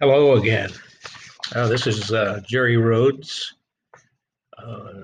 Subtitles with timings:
[0.00, 0.70] Hello again.
[1.54, 3.54] Uh, this is uh, Jerry Rhodes
[4.58, 5.02] uh,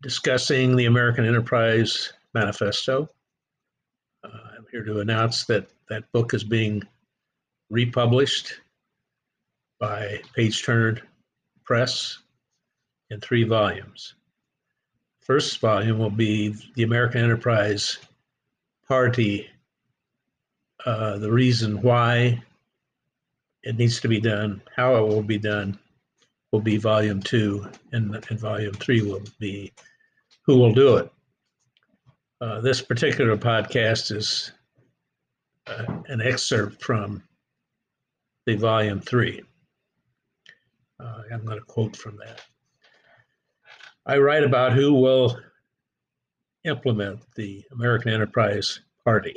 [0.00, 3.08] discussing the American Enterprise Manifesto.
[4.22, 6.84] Uh, I'm here to announce that that book is being
[7.68, 8.60] republished
[9.80, 10.98] by Page Turner
[11.64, 12.18] Press
[13.10, 14.14] in three volumes.
[15.18, 17.98] First volume will be the American Enterprise
[18.86, 19.50] Party,
[20.86, 22.40] uh, the reason why
[23.62, 25.78] it needs to be done, how it will be done,
[26.50, 29.72] will be volume two, and, and volume three will be
[30.46, 31.10] who will do it.
[32.40, 34.52] Uh, this particular podcast is
[35.68, 37.22] uh, an excerpt from
[38.46, 39.42] the volume three.
[40.98, 42.42] Uh, I'm going to quote from that.
[44.06, 45.38] I write about who will
[46.64, 49.36] implement the American Enterprise Party.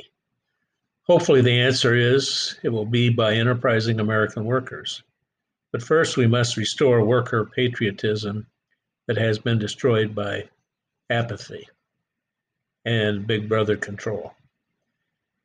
[1.08, 5.02] Hopefully, the answer is it will be by enterprising American workers.
[5.72, 8.46] But first, we must restore worker patriotism
[9.06, 10.48] that has been destroyed by
[11.08, 11.68] apathy
[12.84, 14.34] and Big Brother control.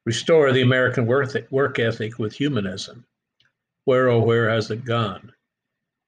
[0.06, 3.06] Restore the American work ethic with humanism.
[3.86, 5.32] Where, oh, where has it gone?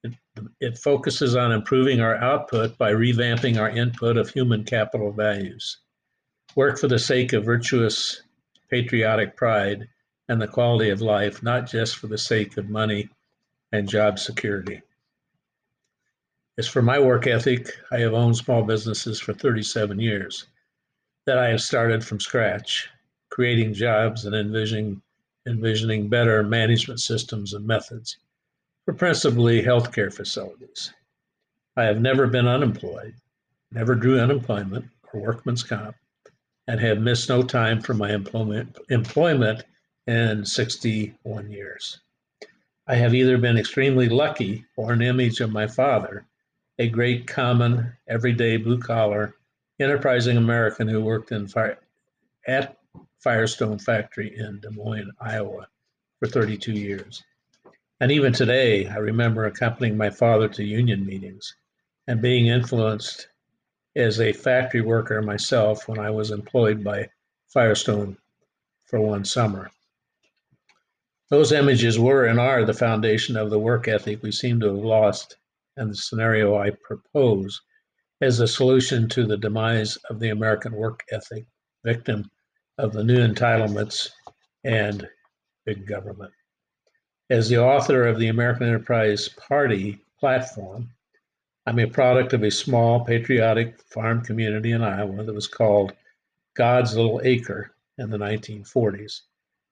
[0.04, 0.14] It,
[0.60, 5.78] it focuses on improving our output by revamping our input of human capital values.
[6.56, 8.23] Work for the sake of virtuous
[8.74, 9.88] patriotic pride
[10.30, 13.08] and the quality of life, not just for the sake of money
[13.72, 14.82] and job security.
[16.58, 20.48] As for my work ethic, I have owned small businesses for 37 years
[21.28, 22.90] that I have started from scratch,
[23.30, 25.04] creating jobs and envisioning,
[25.46, 28.18] envisioning better management systems and methods
[28.86, 30.92] for principally healthcare facilities.
[31.78, 33.14] I have never been unemployed,
[33.72, 35.96] never drew unemployment or workman's comp,
[36.68, 39.64] and have missed no time from my employment, employment
[40.08, 42.00] in 61 years.
[42.88, 46.26] I have either been extremely lucky or an image of my father,
[46.80, 49.36] a great common, everyday blue collar,
[49.80, 51.80] enterprising American who worked in fire,
[52.48, 52.78] at
[53.20, 55.68] Firestone Factory in Des Moines, Iowa
[56.20, 57.24] for 32 years.
[58.02, 61.56] And even today, I remember accompanying my father to union meetings
[62.08, 63.30] and being influenced
[63.96, 67.10] as a factory worker myself when I was employed by
[67.48, 68.18] Firestone
[68.86, 69.70] for one summer.
[71.30, 74.84] Those images were and are the foundation of the work ethic we seem to have
[74.84, 75.38] lost,
[75.78, 77.60] and the scenario I propose
[78.22, 81.46] as a solution to the demise of the American work ethic,
[81.84, 82.30] victim
[82.78, 84.10] of the new entitlements
[84.64, 85.08] and
[85.66, 86.32] big government.
[87.30, 90.90] As the author of the American Enterprise Party platform,
[91.66, 95.94] I'm a product of a small patriotic farm community in Iowa that was called
[96.56, 99.22] God's Little Acre in the 1940s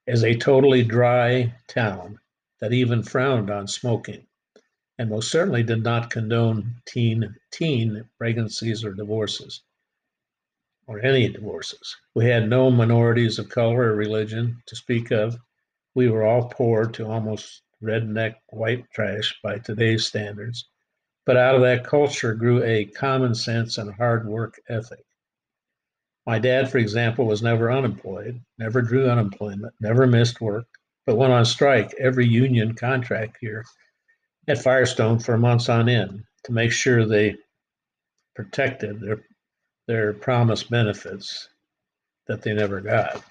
[0.07, 2.17] as a totally dry town
[2.61, 4.25] that even frowned on smoking
[4.99, 9.61] and most certainly did not condone teen teen pregnancies or divorces
[10.87, 11.97] or any divorces.
[12.15, 15.37] We had no minorities of color or religion to speak of.
[15.93, 20.69] We were all poor to almost redneck white trash by today's standards
[21.25, 25.05] but out of that culture grew a common sense and hard work ethic.
[26.25, 30.67] My dad, for example, was never unemployed, never drew unemployment, never missed work,
[31.05, 33.65] but went on strike every union contract year
[34.47, 37.35] at Firestone for months on end to make sure they
[38.35, 39.21] protected their
[39.87, 41.49] their promised benefits
[42.27, 43.23] that they never got.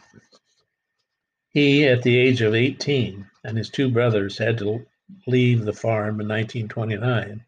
[1.49, 4.85] He, at the age of 18, and his two brothers had to
[5.27, 7.45] leave the farm in 1929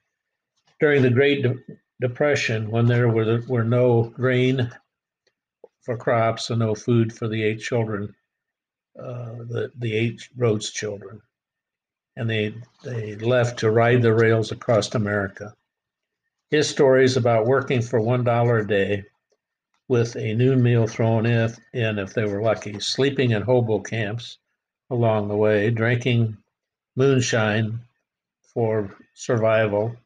[0.82, 1.60] during the Great De-
[2.00, 4.68] Depression, when there were, were no grain
[5.82, 8.12] for crops and no food for the eight children,
[8.98, 11.22] uh, the, the eight Rhodes children.
[12.16, 15.54] And they, they left to ride the rails across America.
[16.50, 19.04] His story is about working for $1 a day
[19.86, 24.38] with a noon meal thrown in if they were lucky, sleeping in hobo camps
[24.90, 26.36] along the way, drinking
[26.96, 27.78] moonshine
[28.52, 29.96] for survival,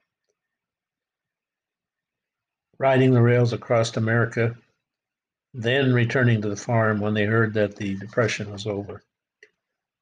[2.79, 4.57] riding the rails across America,
[5.55, 9.03] then returning to the farm when they heard that the Depression was over.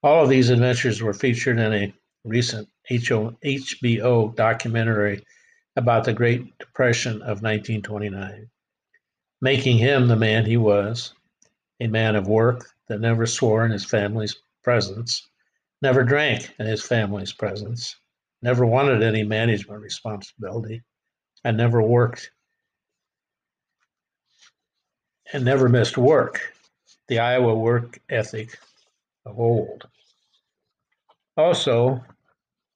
[0.02, 1.94] All of these adventures were featured in a
[2.24, 5.24] recent HBO documentary
[5.76, 8.50] about the Great Depression of 1929,
[9.40, 11.14] making him the man he was,
[11.80, 15.28] a man of work that never swore in his family's presence,
[15.82, 17.96] never drank in his family's presence,
[18.42, 20.82] never wanted any management responsibility,
[21.44, 22.30] and never worked
[25.34, 26.54] and never missed work,
[27.08, 28.56] the Iowa work ethic
[29.26, 29.88] of old.
[31.36, 32.00] Also,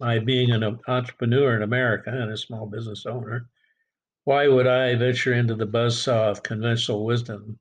[0.00, 3.48] my being an entrepreneur in America and a small business owner,
[4.24, 7.60] why would I venture into the buzzsaw of conventional wisdom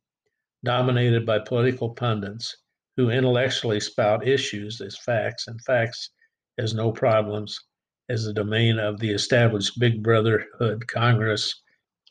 [0.65, 2.57] dominated by political pundits
[2.95, 6.09] who intellectually spout issues as facts and facts
[6.57, 7.59] as no problems
[8.09, 11.61] as the domain of the established big brotherhood Congress,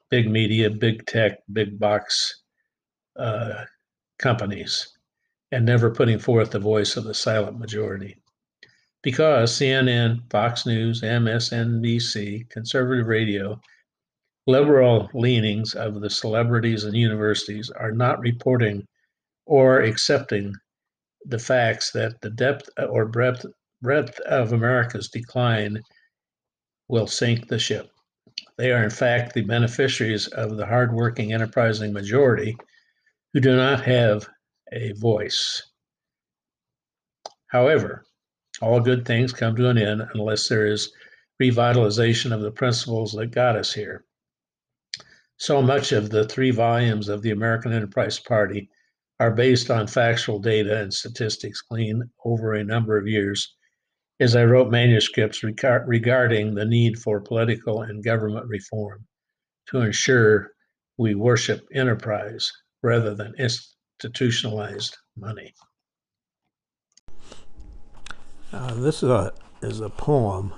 [0.08, 2.44] big media, big tech, big box
[3.18, 3.64] uh,
[4.18, 4.96] companies,
[5.52, 8.16] and never putting forth the voice of the silent majority.
[9.02, 13.60] Because CNN, Fox News, MSNBC, conservative radio,
[14.46, 18.86] liberal leanings of the celebrities and universities are not reporting
[19.44, 20.54] or accepting
[21.24, 23.44] the facts that the depth or breadth,
[23.82, 25.80] breadth of America's decline
[26.88, 27.90] will sink the ship.
[28.56, 32.56] They are, in fact, the beneficiaries of the hardworking, enterprising majority
[33.36, 34.26] who do not have
[34.72, 35.62] a voice.
[37.48, 38.02] However,
[38.62, 40.90] all good things come to an end unless there is
[41.38, 44.06] revitalization of the principles that got us here.
[45.36, 48.70] So much of the three volumes of the American Enterprise Party
[49.20, 53.54] are based on factual data and statistics gleaned over a number of years
[54.18, 59.06] as I wrote manuscripts regarding the need for political and government reform
[59.68, 60.52] to ensure
[60.96, 62.50] we worship enterprise
[62.82, 65.54] rather than institutionalized money.
[68.52, 69.32] Uh, this is a,
[69.62, 70.52] is a poem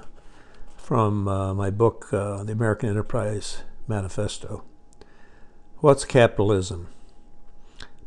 [0.76, 4.64] from uh, my book, uh, The American Enterprise Manifesto.
[5.78, 6.88] What's capitalism?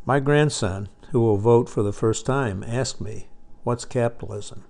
[0.06, 3.28] My grandson, who will vote for the first time, asked me,
[3.63, 4.66] What's capitalism?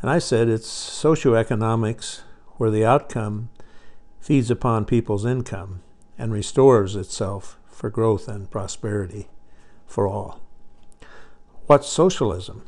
[0.00, 2.22] And I said it's socioeconomics
[2.56, 3.50] where the outcome
[4.20, 5.82] feeds upon people's income
[6.16, 9.30] and restores itself for growth and prosperity
[9.86, 10.38] for all.
[11.64, 12.66] What's socialism?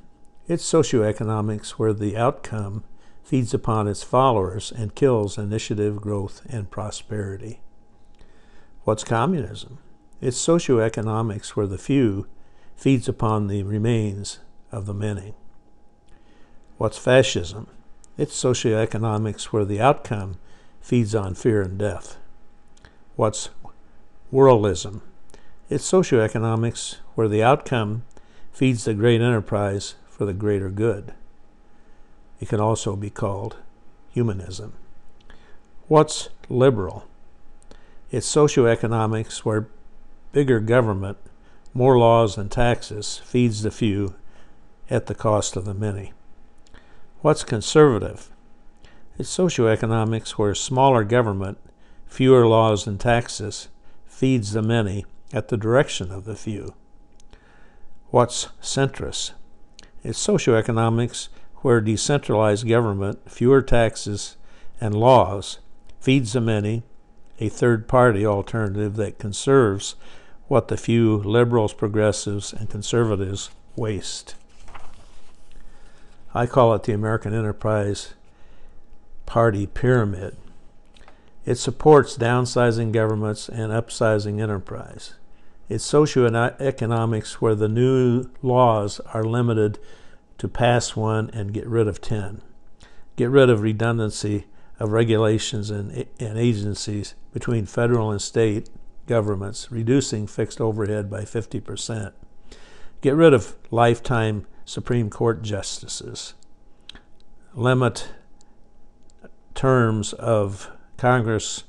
[0.48, 2.82] It's socioeconomics where the outcome
[3.22, 7.60] feeds upon its followers and kills initiative, growth, and prosperity.
[8.84, 9.80] What's communism?
[10.22, 12.26] It's socioeconomics where the few
[12.74, 14.38] feeds upon the remains
[14.70, 15.34] of the many.
[16.78, 17.66] What's fascism?
[18.16, 20.38] It's socioeconomics where the outcome
[20.80, 22.16] feeds on fear and death.
[23.14, 23.50] What's
[24.32, 25.02] worldism?
[25.68, 28.04] It's socioeconomics where the outcome
[28.50, 31.12] feeds the great enterprise for the greater good.
[32.40, 33.56] It can also be called
[34.10, 34.72] humanism.
[35.86, 37.06] What's liberal?
[38.10, 39.68] It's socioeconomics where
[40.32, 41.18] bigger government,
[41.74, 44.14] more laws and taxes feeds the few
[44.88, 46.12] at the cost of the many.
[47.20, 48.30] What's conservative?
[49.18, 51.58] It's socioeconomics where smaller government,
[52.06, 53.68] fewer laws and taxes
[54.22, 56.74] feeds the many at the direction of the few.
[58.10, 59.32] What's centrist?
[60.04, 61.26] It's socioeconomics
[61.56, 64.36] where decentralized government, fewer taxes,
[64.80, 65.58] and laws
[65.98, 66.84] feeds the many,
[67.40, 69.96] a third party alternative that conserves
[70.46, 74.36] what the few liberals, progressives, and conservatives waste.
[76.32, 78.14] I call it the American Enterprise
[79.26, 80.36] Party Pyramid.
[81.44, 85.14] It supports downsizing governments and upsizing enterprise.
[85.68, 89.78] It's socioeconomics where the new laws are limited
[90.38, 92.42] to pass one and get rid of 10.
[93.16, 94.46] Get rid of redundancy
[94.78, 98.68] of regulations and, and agencies between federal and state
[99.06, 102.12] governments, reducing fixed overhead by 50%.
[103.00, 106.34] Get rid of lifetime Supreme Court justices,
[107.54, 108.08] limit
[109.54, 110.70] terms of
[111.02, 111.64] Congress,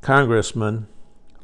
[0.00, 0.86] congressmen,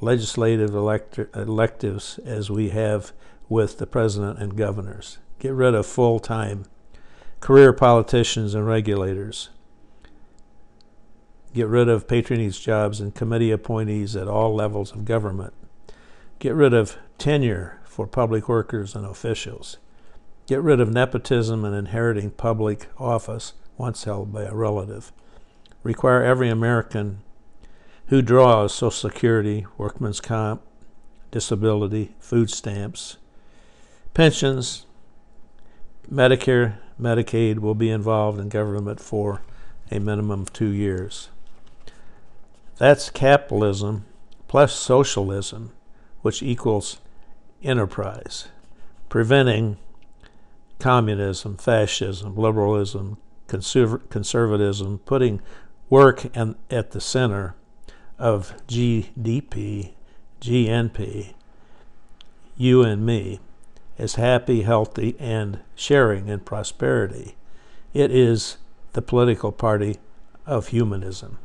[0.01, 3.13] legislative electives as we have
[3.47, 5.19] with the president and governors.
[5.39, 6.65] Get rid of full-time
[7.41, 9.51] career politicians and regulators.
[11.53, 15.53] Get rid of patronage jobs and committee appointees at all levels of government.
[16.39, 19.77] Get rid of tenure for public workers and officials.
[20.47, 25.13] Get rid of nepotism and inheriting public office once held by a relative.
[25.83, 27.21] Require every American
[28.07, 30.63] who draws Social Security, workman's comp,
[31.31, 33.17] disability, food stamps,
[34.15, 34.85] pensions,
[36.11, 39.43] Medicare, Medicaid will be involved in government for
[39.91, 41.29] a minimum of two years.
[42.79, 44.07] That's capitalism
[44.49, 45.73] plus socialism,
[46.23, 46.99] which equals
[47.63, 48.49] enterprise,
[49.09, 49.77] preventing
[50.81, 55.41] communism, fascism, liberalism, conserv- conservatism, putting
[55.91, 57.55] work and, at the center
[58.19, 59.93] of GDP,
[60.41, 61.35] GNP,
[62.57, 63.41] you and me,
[63.99, 67.37] as happy, healthy, and sharing in prosperity.
[67.93, 68.57] It is
[68.93, 69.99] the political party
[70.47, 71.39] of humanism.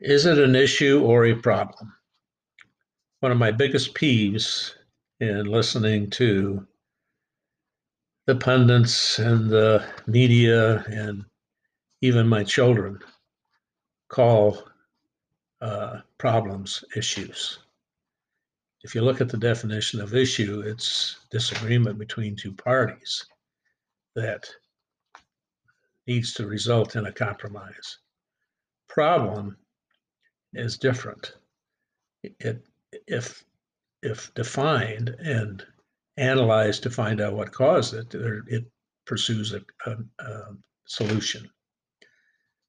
[0.00, 1.92] Is it an issue or a problem?
[3.20, 4.72] One of my biggest peeves
[5.20, 6.66] in listening to
[8.26, 11.24] the pundits and the media and
[12.00, 12.98] even my children
[14.08, 14.62] call
[15.60, 17.58] uh, problems issues.
[18.82, 23.24] If you look at the definition of issue, it's disagreement between two parties
[24.14, 24.48] that
[26.06, 27.98] needs to result in a compromise.
[28.88, 29.56] Problem
[30.52, 31.34] is different.
[32.22, 32.64] It
[33.06, 33.44] if
[34.02, 35.66] if defined and
[36.16, 38.64] analyzed to find out what caused it, it
[39.06, 40.56] pursues a, a, a
[40.86, 41.48] solution.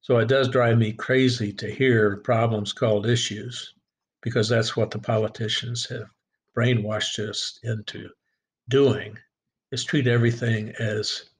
[0.00, 3.74] So it does drive me crazy to hear problems called issues
[4.22, 6.08] because that's what the politicians have
[6.56, 8.10] brainwashed us into
[8.68, 9.16] doing
[9.72, 11.30] is treat everything as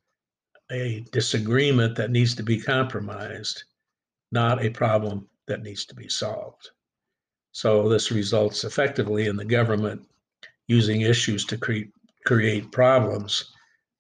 [0.71, 3.65] a disagreement that needs to be compromised,
[4.33, 6.71] not a problem that needs to be solved.
[7.53, 10.03] So this results effectively in the government
[10.67, 11.91] using issues to create
[12.27, 13.53] create problems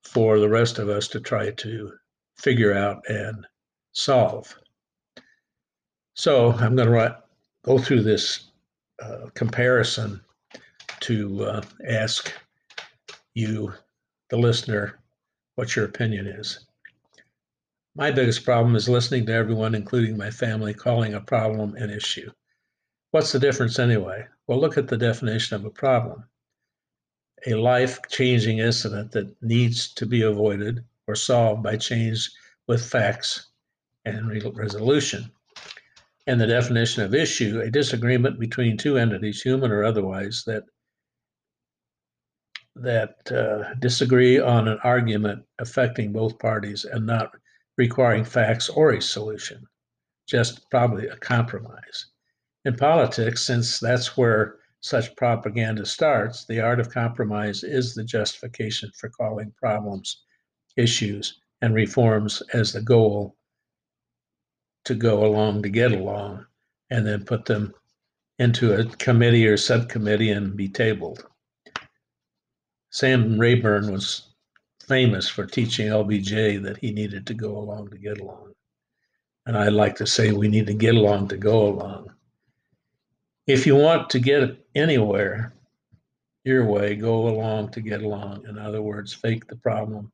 [0.02, 1.92] for the rest of us to try to
[2.37, 3.47] figure out and
[3.92, 4.54] solve.
[6.14, 7.18] So I'm going to
[7.64, 8.50] go through this
[9.02, 10.21] uh, comparison
[11.00, 12.33] to uh, ask
[13.35, 13.73] you,
[14.28, 14.99] the listener,
[15.54, 16.66] what your opinion is.
[17.95, 22.30] My biggest problem is listening to everyone, including my family, calling a problem an issue.
[23.12, 24.26] What's the difference anyway?
[24.47, 26.25] Well, look at the definition of a problem
[27.47, 32.31] a life changing incident that needs to be avoided or solved by change
[32.66, 33.49] with facts
[34.05, 35.31] and re- resolution.
[36.26, 40.64] And the definition of issue, a disagreement between two entities, human or otherwise, that
[42.75, 47.33] that uh, disagree on an argument affecting both parties and not
[47.78, 49.66] requiring facts or a solution,
[50.26, 52.07] just probably a compromise.
[52.66, 58.90] In politics, since that's where such propaganda starts, the art of compromise is the justification
[58.97, 60.23] for calling problems
[60.76, 63.37] issues and reforms as the goal
[64.85, 66.47] to go along to get along
[66.90, 67.75] and then put them
[68.38, 71.26] into a committee or subcommittee and be tabled.
[72.90, 74.35] Sam Rayburn was
[74.87, 78.52] famous for teaching LBJ that he needed to go along to get along.
[79.47, 82.11] And I like to say we need to get along to go along.
[83.47, 85.53] If you want to get anywhere
[86.45, 88.47] your way, go along to get along.
[88.49, 90.11] In other words, fake the problem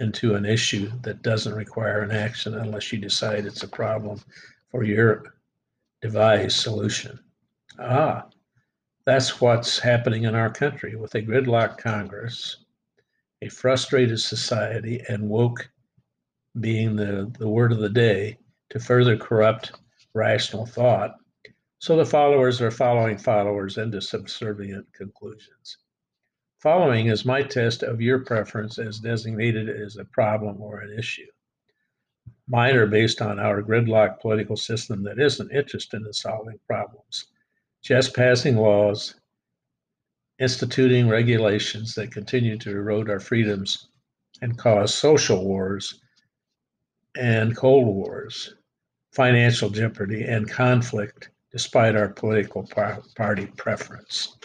[0.00, 4.20] into an issue that doesn't require an action unless you decide it's a problem
[4.70, 5.34] for your
[6.00, 7.18] devised solution.
[7.78, 8.26] Ah,
[9.04, 12.58] that's what's happening in our country with a gridlock Congress,
[13.40, 15.70] a frustrated society, and woke
[16.60, 18.36] being the, the word of the day
[18.70, 19.72] to further corrupt
[20.14, 21.16] rational thought.
[21.82, 25.78] So the followers are following followers into subservient conclusions.
[26.60, 31.26] Following is my test of your preference as designated as a problem or an issue.
[32.46, 37.26] Mine are based on our gridlock political system that isn't interested in solving problems,
[37.82, 39.16] just passing laws,
[40.38, 43.88] instituting regulations that continue to erode our freedoms
[44.40, 46.00] and cause social wars
[47.16, 48.54] and cold wars,
[49.10, 54.36] financial jeopardy, and conflict despite our political par- party preference.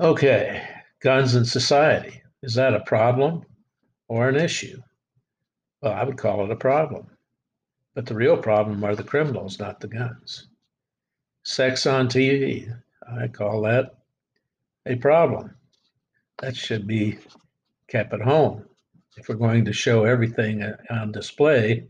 [0.00, 0.66] Okay,
[1.00, 2.22] guns in society.
[2.42, 3.44] Is that a problem
[4.08, 4.80] or an issue?
[5.82, 7.06] Well, I would call it a problem.
[7.94, 10.48] But the real problem are the criminals, not the guns.
[11.44, 12.74] Sex on TV,
[13.06, 13.94] I call that
[14.86, 15.54] a problem.
[16.40, 17.18] That should be
[17.88, 18.64] kept at home.
[19.16, 21.86] If we're going to show everything uh, on display,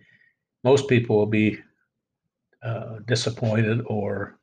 [0.62, 1.58] most people will be
[2.64, 4.38] uh, disappointed or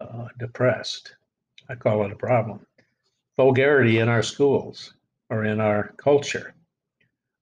[0.00, 1.14] uh, depressed.
[1.68, 2.66] I call it a problem
[3.36, 4.94] vulgarity in our schools
[5.30, 6.54] or in our culture.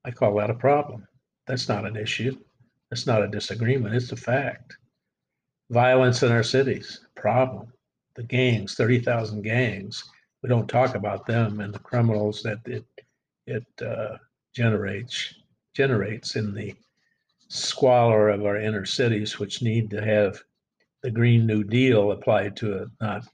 [0.04, 1.06] I call that a problem.
[1.46, 2.38] That's not an issue.
[2.88, 3.94] That's not a disagreement.
[3.94, 4.76] It's a fact.
[5.70, 7.72] Violence in our cities, problem.
[8.14, 10.04] The gangs, 30,000 gangs,
[10.42, 12.84] we don't talk about them and the criminals that it,
[13.46, 14.16] it uh,
[14.54, 15.34] generates,
[15.74, 16.74] generates in the
[17.50, 20.40] squalor of our inner cities, which need to have
[21.02, 23.26] the Green New Deal applied to it, not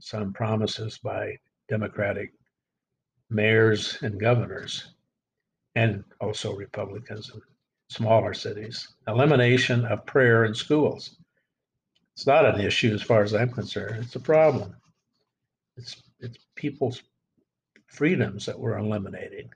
[0.00, 1.38] some promises by
[1.68, 2.32] Democratic
[3.30, 4.94] mayors and governors,
[5.76, 7.40] and also Republicans in
[7.88, 8.88] smaller cities.
[9.06, 11.16] Elimination of prayer in schools.
[12.14, 14.02] It's not an issue as far as I'm concerned.
[14.04, 14.74] It's a problem.
[15.76, 17.02] It's it's people's
[17.86, 19.48] freedoms that we're eliminating.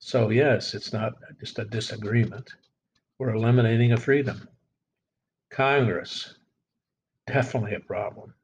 [0.00, 2.52] So yes, it's not just a disagreement.
[3.22, 4.48] We're eliminating a freedom.
[5.48, 6.34] Congress,
[7.28, 8.34] definitely a problem.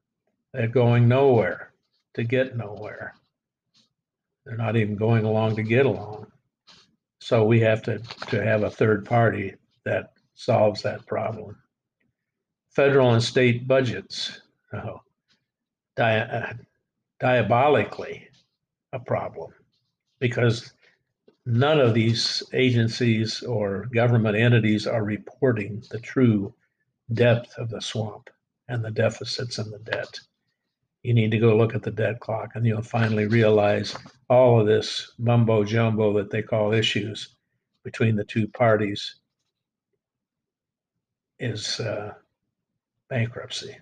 [0.53, 1.73] They're going nowhere
[2.13, 3.13] to get nowhere.
[4.45, 6.27] They're not even going along to get along.
[7.19, 11.57] So we have to, to have a third party that solves that problem.
[12.69, 14.39] Federal and state budgets,
[14.71, 15.01] oh,
[15.97, 16.63] dia- uh,
[17.19, 18.29] diabolically
[18.93, 19.51] a problem
[20.19, 20.71] because
[21.45, 26.53] none of these agencies or government entities are reporting the true
[27.13, 28.29] depth of the swamp
[28.67, 30.19] and the deficits and the debt.
[31.03, 33.95] You need to go look at the debt clock and you'll finally realize
[34.29, 37.35] all of this mumbo jumbo that they call issues
[37.83, 39.15] between the two parties
[41.39, 42.13] is uh,
[43.09, 43.77] bankruptcy.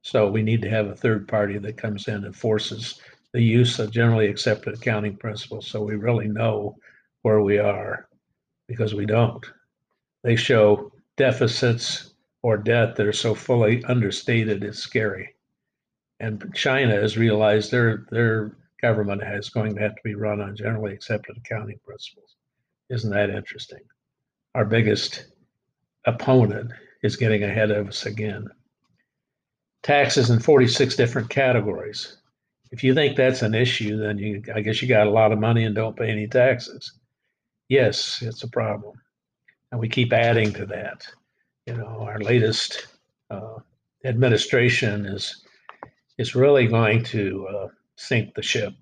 [0.00, 3.00] So we need to have a third party that comes in and forces
[3.32, 6.76] the use of generally accepted accounting principles so we really know
[7.22, 8.08] where we are
[8.68, 9.44] because we don't.
[10.22, 15.34] They show deficits or debt that are so fully understated it's scary.
[16.20, 20.56] And China has realized their their government is going to have to be run on
[20.56, 22.36] generally accepted accounting principles.
[22.90, 23.80] Isn't that interesting?
[24.54, 25.26] Our biggest
[26.04, 26.72] opponent
[27.02, 28.46] is getting ahead of us again.
[29.82, 32.18] Taxes in 46 different categories.
[32.72, 35.38] If you think that's an issue, then you, I guess you got a lot of
[35.38, 36.92] money and don't pay any taxes.
[37.68, 38.98] Yes, it's a problem.
[39.70, 41.06] And we keep adding to that.
[41.66, 42.86] You know, our latest
[43.30, 43.58] uh,
[44.04, 45.44] administration is
[46.18, 48.72] is really going to uh, sink the ship,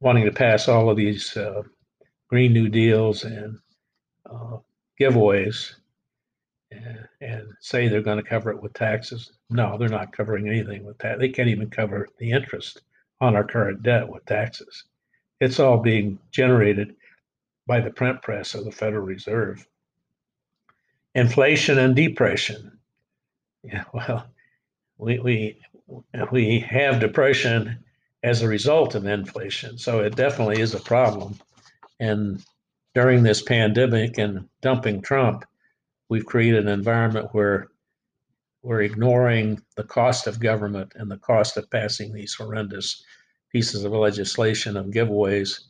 [0.00, 1.62] wanting to pass all of these uh,
[2.28, 3.58] Green New Deals and
[4.30, 4.58] uh,
[5.00, 5.74] giveaways
[6.70, 9.32] and, say they're going to cover it with taxes.
[9.50, 11.18] No, they're not covering anything with that.
[11.18, 12.80] They can't even cover the interest
[13.20, 14.84] on our current debt with taxes.
[15.40, 16.96] It's all being generated
[17.66, 19.66] by the print press of the Federal Reserve.
[21.14, 22.78] Inflation and depression.
[23.62, 24.26] Yeah, well,
[24.98, 25.58] we, we,
[26.30, 27.84] we have depression
[28.22, 29.78] as a result of inflation.
[29.78, 31.38] So it definitely is a problem.
[31.98, 32.42] And
[32.94, 35.44] during this pandemic and dumping Trump,
[36.10, 37.68] we've created an environment where
[38.62, 43.02] we're ignoring the cost of government and the cost of passing these horrendous
[43.50, 45.60] pieces of legislation of giveaways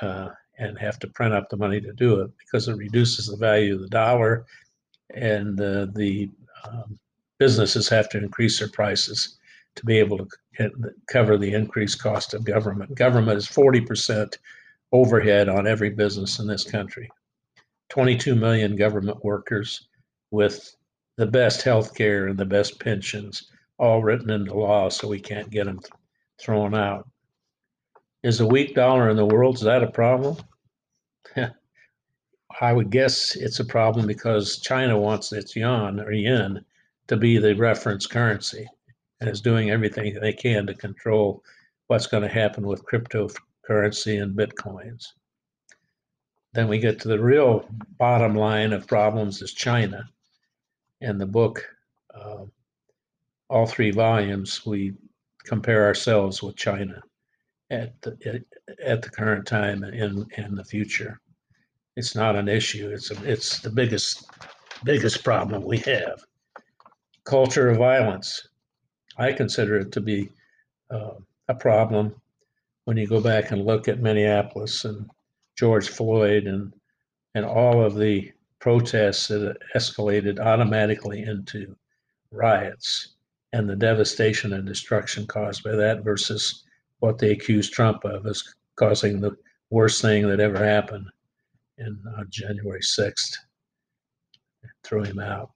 [0.00, 3.36] uh, and have to print up the money to do it because it reduces the
[3.36, 4.46] value of the dollar
[5.14, 6.30] and uh, the
[6.64, 6.98] um,
[7.38, 9.36] businesses have to increase their prices
[9.74, 10.26] to be able to
[11.06, 12.94] cover the increased cost of government.
[12.94, 14.36] Government is 40%
[14.92, 17.10] overhead on every business in this country.
[17.88, 19.88] 22 million government workers
[20.30, 20.76] with
[21.16, 25.50] the best health care and the best pensions, all written into law so we can't
[25.50, 25.80] get them
[26.38, 27.08] thrown out.
[28.22, 30.36] Is a weak dollar in the world, is that a problem?
[32.60, 36.64] I would guess it's a problem because China wants its yuan or yen
[37.08, 38.66] to be the reference currency
[39.20, 41.42] and is doing everything they can to control
[41.86, 45.12] what's going to happen with cryptocurrency and bitcoins.
[46.56, 50.08] Then we get to the real bottom line of problems is China.
[51.02, 51.62] In the book,
[52.14, 52.46] uh,
[53.50, 54.94] all three volumes, we
[55.44, 57.02] compare ourselves with China
[57.70, 58.42] at the,
[58.82, 61.20] at the current time and in, in the future.
[61.94, 62.88] It's not an issue.
[62.90, 64.24] It's a, it's the biggest
[64.82, 66.24] biggest problem we have.
[67.24, 68.48] Culture of violence.
[69.18, 70.30] I consider it to be
[70.90, 71.16] uh,
[71.48, 72.14] a problem
[72.86, 75.10] when you go back and look at Minneapolis and
[75.56, 76.72] George Floyd and
[77.34, 81.76] and all of the protests that escalated automatically into
[82.30, 83.16] riots
[83.52, 86.64] and the devastation and destruction caused by that versus
[87.00, 88.42] what they accused Trump of as
[88.76, 89.36] causing the
[89.70, 91.06] worst thing that ever happened
[91.78, 93.36] in uh, January 6th.
[94.82, 95.50] Threw him out.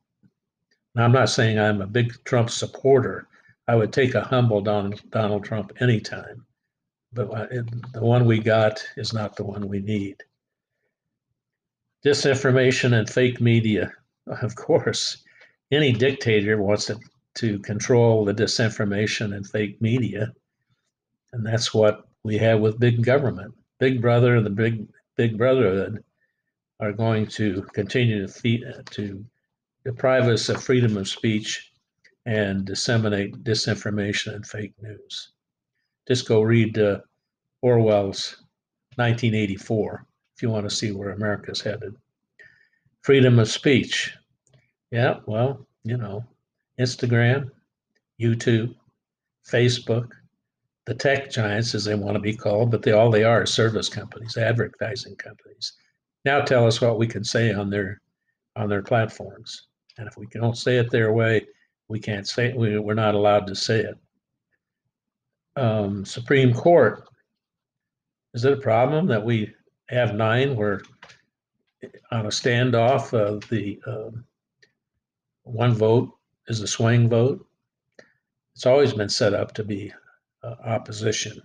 [0.95, 3.29] Now, I'm not saying I'm a big Trump supporter.
[3.69, 6.45] I would take a humble Donald, Donald Trump anytime.
[7.13, 10.17] But uh, the one we got is not the one we need.
[12.05, 13.93] Disinformation and fake media,
[14.27, 15.23] of course.
[15.73, 16.99] Any dictator wants to
[17.37, 20.33] to control the disinformation and fake media.
[21.33, 23.55] And that's what we have with big government.
[23.79, 26.05] Big Brother and the Big Big Brotherhood
[26.81, 29.25] are going to continue to feed, to
[29.85, 31.73] deprive us of freedom of speech
[32.27, 35.33] and disseminate disinformation and fake news.
[36.09, 37.01] Just go read uh,
[37.63, 38.37] Orwell's
[38.97, 41.95] 1984 if you want to see where America's headed.
[43.03, 44.17] Freedom of speech.
[44.91, 46.25] Yeah, well, you know,
[46.79, 47.51] Instagram,
[48.21, 48.75] YouTube,
[49.47, 50.11] Facebook,
[50.87, 53.89] the tech giants, as they want to be called, but they all they are service
[53.89, 55.75] companies, advertising companies.
[56.25, 58.01] Now tell us what we can say on their
[58.57, 61.47] on their platforms, and if we don't say it their way,
[61.89, 62.57] we can't say it.
[62.57, 63.97] We, we're not allowed to say it.
[65.61, 67.05] Um, Supreme Court.
[68.33, 69.53] Is it a problem that we
[69.91, 70.81] have nine where
[72.11, 73.11] on a standoff,
[73.51, 74.25] the um,
[75.43, 76.13] one vote
[76.49, 77.47] is a swing vote?
[78.55, 79.93] It's always been set up to be
[80.43, 81.43] uh, opposition,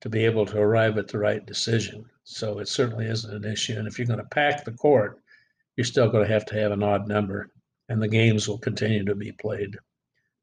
[0.00, 2.06] to be able to arrive at the right decision.
[2.24, 3.78] So it certainly isn't an issue.
[3.78, 5.20] And if you're going to pack the court,
[5.76, 7.50] you're still going to have to have an odd number,
[7.90, 9.76] and the games will continue to be played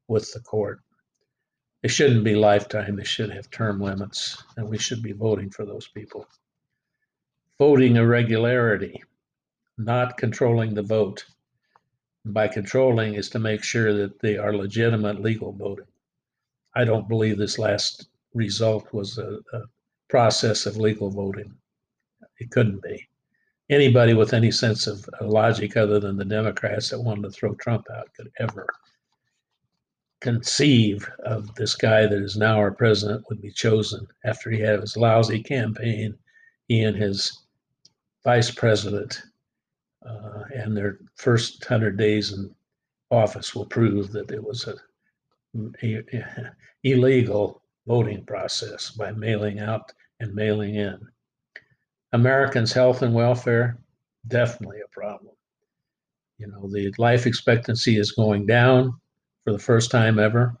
[0.06, 0.80] with the court.
[1.82, 5.64] They shouldn't be lifetime, they should have term limits, and we should be voting for
[5.64, 6.26] those people.
[7.58, 9.02] Voting irregularity,
[9.78, 11.24] not controlling the vote.
[12.26, 15.86] By controlling is to make sure that they are legitimate legal voting.
[16.74, 19.62] I don't believe this last result was a, a
[20.08, 21.54] process of legal voting.
[22.38, 23.08] It couldn't be.
[23.70, 27.86] Anybody with any sense of logic other than the Democrats that wanted to throw Trump
[27.90, 28.66] out could ever
[30.20, 34.80] conceive of this guy that is now our president would be chosen after he had
[34.80, 36.14] his lousy campaign.
[36.68, 37.44] He and his
[38.22, 39.22] vice president
[40.06, 42.54] uh, and their first 100 days in
[43.10, 44.76] office will prove that it was a,
[46.84, 50.98] illegal voting process by mailing out and mailing in.
[52.12, 53.78] Americans' health and welfare,
[54.28, 55.34] definitely a problem.
[56.38, 59.00] You know, the life expectancy is going down
[59.50, 60.56] for the first time ever.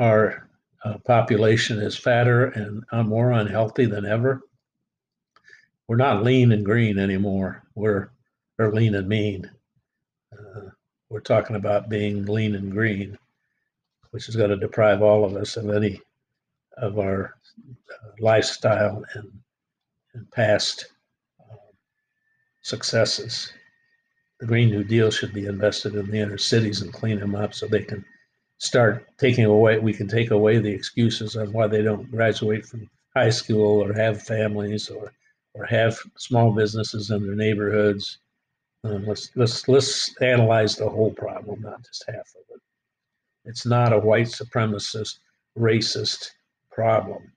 [0.00, 0.48] Our
[0.84, 4.40] uh, population is fatter and uh, more unhealthy than ever.
[5.86, 7.62] We're not lean and green anymore.
[7.76, 8.10] We're
[8.58, 9.48] or lean and mean.
[10.32, 10.70] Uh,
[11.08, 13.16] we're talking about being lean and green,
[14.10, 16.00] which is going to deprive all of us of any
[16.76, 17.36] of our
[17.92, 19.30] uh, lifestyle and,
[20.14, 20.86] and past
[21.40, 21.70] uh,
[22.60, 23.52] successes
[24.44, 27.54] the Green New Deal should be invested in the inner cities and clean them up
[27.54, 28.04] so they can
[28.58, 32.90] start taking away, we can take away the excuses on why they don't graduate from
[33.16, 35.10] high school or have families or,
[35.54, 38.18] or have small businesses in their neighborhoods.
[38.84, 42.60] Um, let's, let's, let's analyze the whole problem, not just half of it.
[43.46, 45.20] It's not a white supremacist,
[45.58, 46.32] racist
[46.70, 47.32] problem.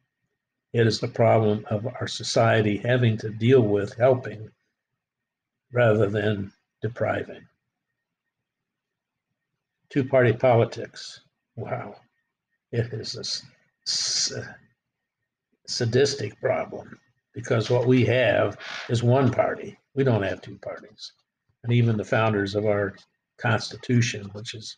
[0.74, 4.52] It is the problem of our society having to deal with helping
[5.72, 7.46] rather than depriving.
[9.90, 11.22] Two party politics.
[11.56, 11.96] Wow.
[12.72, 14.56] It is a
[15.66, 17.00] sadistic problem
[17.34, 18.58] because what we have
[18.90, 19.78] is one party.
[19.96, 21.14] We don't have two parties.
[21.64, 22.96] And even the founders of our
[23.38, 24.78] Constitution, which is,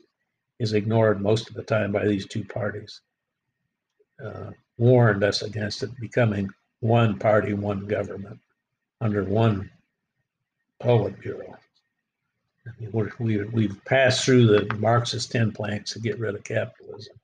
[0.59, 3.01] is ignored most of the time by these two parties,
[4.23, 6.49] uh, warned us against it becoming
[6.81, 8.39] one party, one government
[9.01, 9.69] under one
[10.81, 11.57] Politburo
[12.91, 17.15] we're, we, we've passed through the Marxist 10 planks to get rid of capitalism.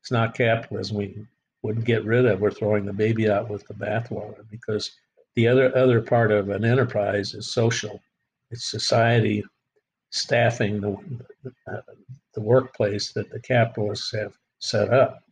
[0.00, 1.26] It's not capitalism we
[1.62, 2.40] wouldn't get rid of.
[2.40, 4.92] We're throwing the baby out with the bathwater because
[5.34, 8.00] the other other part of an enterprise is social.
[8.50, 9.44] It's society
[10.10, 10.96] staffing the,
[11.44, 11.82] the,
[12.34, 15.22] the workplace that the capitalists have set up.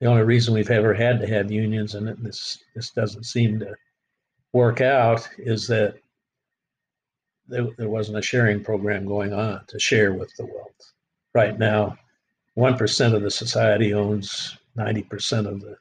[0.00, 3.74] The only reason we've ever had to have unions, and this this doesn't seem to
[4.52, 5.94] work out, is that
[7.48, 10.92] there, there wasn't a sharing program going on to share with the wealth.
[11.34, 11.96] Right now,
[12.54, 15.76] one percent of the society owns ninety percent of the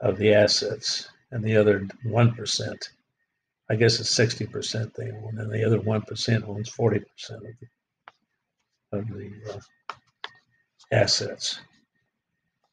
[0.00, 2.90] of the assets, and the other one percent,
[3.70, 7.42] I guess it's sixty percent they own, and the other one percent owns forty percent
[7.44, 9.94] of the of the uh,
[10.92, 11.60] assets.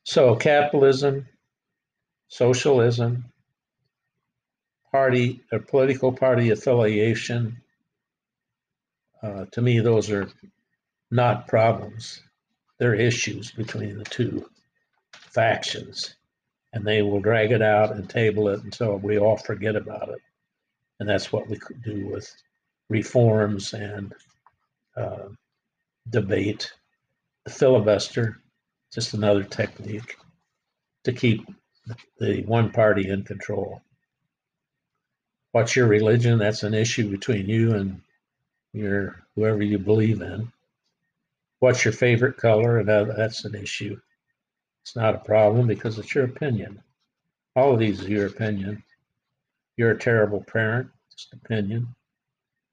[0.03, 1.27] So capitalism,
[2.27, 3.25] socialism,
[4.91, 7.61] party or political party affiliation,
[9.21, 10.29] uh, to me, those are
[11.11, 12.21] not problems.
[12.77, 14.49] They're issues between the two
[15.13, 16.15] factions.
[16.71, 20.21] And they will drag it out and table it until we all forget about it.
[20.99, 22.31] And that's what we could do with
[22.89, 24.13] reforms and
[24.95, 25.29] uh,
[26.09, 26.71] debate.
[27.45, 28.37] The filibuster,
[28.93, 30.17] just another technique
[31.05, 31.47] to keep
[32.19, 33.81] the one party in control.
[35.51, 36.37] What's your religion?
[36.37, 38.01] That's an issue between you and
[38.73, 40.51] your whoever you believe in.
[41.59, 42.77] What's your favorite color?
[42.79, 43.99] And that's an issue.
[44.83, 46.81] It's not a problem because it's your opinion.
[47.55, 48.83] All of these are your opinion.
[49.77, 50.89] You're a terrible parent.
[51.13, 51.95] It's an opinion.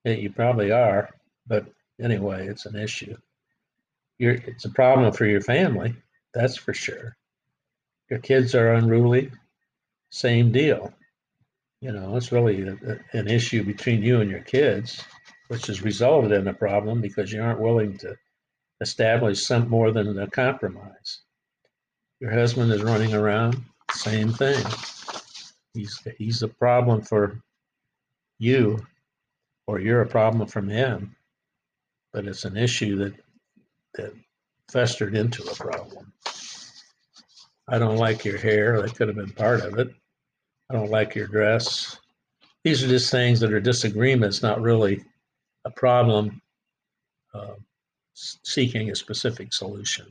[0.05, 1.11] you probably are,
[1.47, 1.67] but
[2.01, 3.17] anyway, it's an issue.
[4.19, 5.97] You're, it's a problem for your family.
[6.35, 7.17] That's for sure.
[8.11, 9.33] Your kids are unruly,
[10.11, 10.93] same deal.
[11.81, 15.03] You know, it's really a, a- an issue between you and your kids,
[15.49, 18.17] which has resulted in a problem because you aren't willing to
[18.81, 21.21] establish some more than a compromise.
[22.21, 24.65] Your husband is running around, same thing.
[25.75, 27.41] He's he's a problem for
[28.39, 28.85] you,
[29.67, 31.15] or you're a problem from him.
[32.13, 33.15] But it's an issue that
[33.95, 34.13] that
[34.71, 36.13] festered into a problem.
[37.69, 38.81] I don't like your hair.
[38.81, 39.93] That could have been part of it.
[40.71, 41.99] I don't like your dress.
[42.65, 45.05] These are just things that are disagreements, not really
[45.67, 46.41] a problem
[47.35, 47.55] uh,
[48.15, 50.07] seeking a specific solution.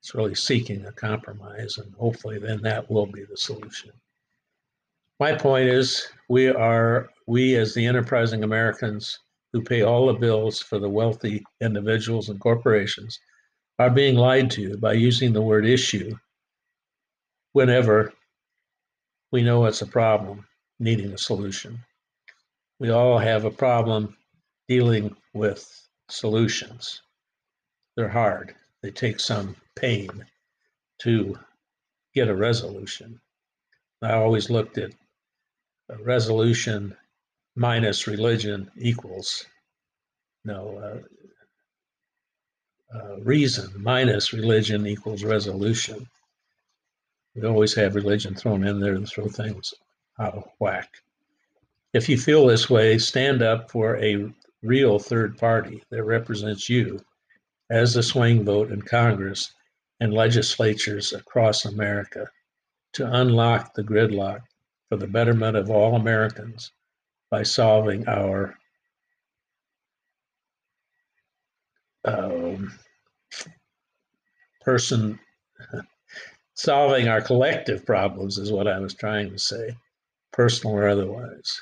[0.00, 3.92] It's really seeking a compromise, and hopefully, then that will be the solution.
[5.20, 9.20] My point is, we are, we as the enterprising Americans
[9.52, 13.20] who pay all the bills for the wealthy individuals and corporations
[13.78, 16.16] are being lied to by using the word issue
[17.52, 18.12] whenever
[19.30, 20.46] we know it's a problem
[20.80, 21.78] needing a solution.
[22.80, 24.16] We all have a problem
[24.72, 27.02] dealing with solutions.
[27.94, 30.24] They're hard, they take some pain
[31.00, 31.38] to
[32.14, 33.20] get a resolution.
[34.00, 34.92] I always looked at
[36.00, 36.96] resolution
[37.54, 39.44] minus religion equals
[40.46, 41.00] no uh,
[42.96, 46.08] uh, reason minus religion equals resolution.
[47.34, 49.74] We always have religion thrown in there to throw things
[50.18, 50.88] out of whack.
[51.92, 57.00] If you feel this way, stand up for a real third party that represents you
[57.70, 59.52] as a swing vote in Congress
[60.00, 62.26] and legislatures across America
[62.92, 64.40] to unlock the gridlock
[64.88, 66.72] for the betterment of all Americans
[67.30, 68.54] by solving our
[72.04, 72.72] um,
[74.60, 75.18] person
[76.54, 79.76] solving our collective problems is what I was trying to say,
[80.32, 81.60] personal or otherwise.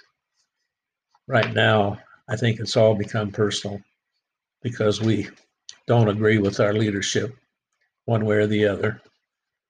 [1.26, 2.00] Right now,
[2.30, 3.80] I think it's all become personal
[4.62, 5.28] because we
[5.88, 7.36] don't agree with our leadership
[8.04, 9.02] one way or the other.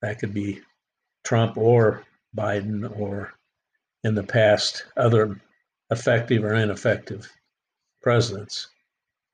[0.03, 0.61] That could be
[1.25, 2.05] Trump or
[2.37, 3.33] Biden or
[4.05, 5.41] in the past other
[5.91, 7.31] effective or ineffective
[8.03, 8.69] presidents.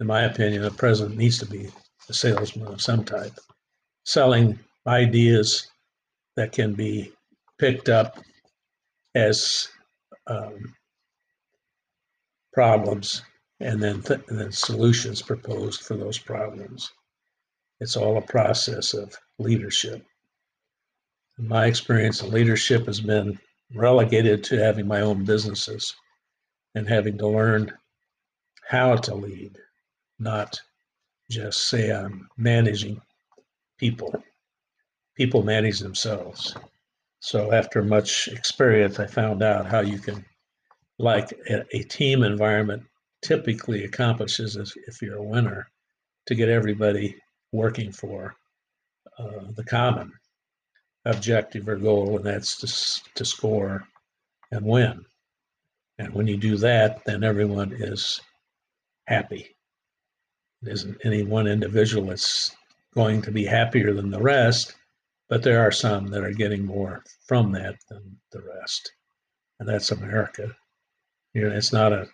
[0.00, 1.68] In my opinion, a president needs to be
[2.08, 3.36] a salesman of some type,
[4.04, 5.68] selling ideas
[6.36, 7.12] that can be
[7.58, 8.18] picked up
[9.14, 9.68] as
[10.28, 10.74] um,
[12.56, 13.22] problems
[13.60, 16.90] and then, th- and then solutions proposed for those problems.
[17.80, 20.02] It's all a process of leadership.
[21.38, 23.38] In my experience, leadership has been
[23.74, 25.94] relegated to having my own businesses
[26.74, 27.70] and having to learn
[28.66, 29.58] how to lead,
[30.18, 30.58] not
[31.30, 33.02] just say I'm managing
[33.78, 34.14] people.
[35.14, 36.56] People manage themselves.
[37.20, 40.24] So after much experience, I found out how you can,
[40.98, 42.82] like a, team environment
[43.22, 45.68] typically accomplishes if, if you're a winner,
[46.26, 47.16] to get everybody
[47.52, 48.34] working for
[49.18, 50.12] uh, the common
[51.04, 53.86] objective or goal, and that's to, to score
[54.50, 55.04] and win.
[55.98, 58.20] And when you do that, then everyone is
[59.06, 59.54] happy.
[60.62, 62.54] It isn't any one individual that's
[62.94, 64.74] going to be happier than the rest,
[65.28, 68.92] but there are some that are getting more from that than the rest.
[69.60, 70.54] And that's America.
[71.36, 72.08] You know, it's not a,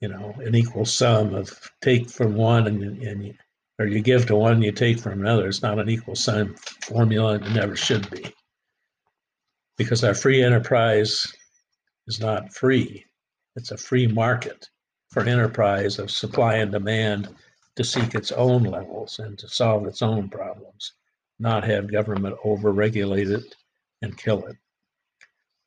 [0.00, 3.38] you know, an equal sum of take from one and, and
[3.78, 5.46] or you give to one, you take from another.
[5.46, 8.34] It's not an equal sum formula, and it never should be.
[9.78, 11.32] Because our free enterprise
[12.08, 13.04] is not free.
[13.54, 14.68] It's a free market
[15.10, 17.28] for enterprise of supply and demand
[17.76, 20.94] to seek its own levels and to solve its own problems,
[21.38, 23.54] not have government overregulate it
[24.02, 24.56] and kill it.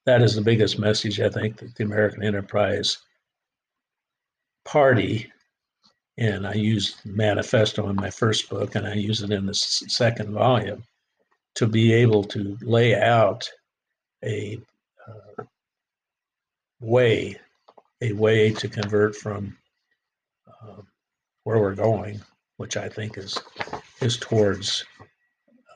[0.05, 2.97] That is the biggest message I think that the American Enterprise
[4.65, 5.31] Party,
[6.17, 10.31] and I use manifesto in my first book, and I use it in the second
[10.31, 10.83] volume,
[11.55, 13.49] to be able to lay out
[14.23, 14.59] a
[15.07, 15.43] uh,
[16.81, 17.39] way,
[18.01, 19.57] a way to convert from
[20.47, 20.81] uh,
[21.43, 22.21] where we're going,
[22.57, 23.37] which I think is
[24.01, 24.85] is towards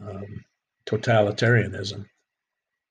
[0.02, 0.44] um,
[0.86, 2.06] totalitarianism,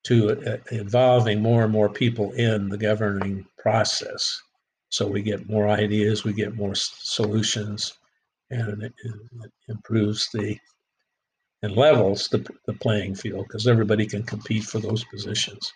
[0.06, 4.40] to uh, involving more and more people in the governing process.
[4.88, 7.92] So we get more ideas, we get more solutions,
[8.50, 10.56] and it, it improves the
[11.62, 15.72] and levels the, the playing field because everybody can compete for those positions.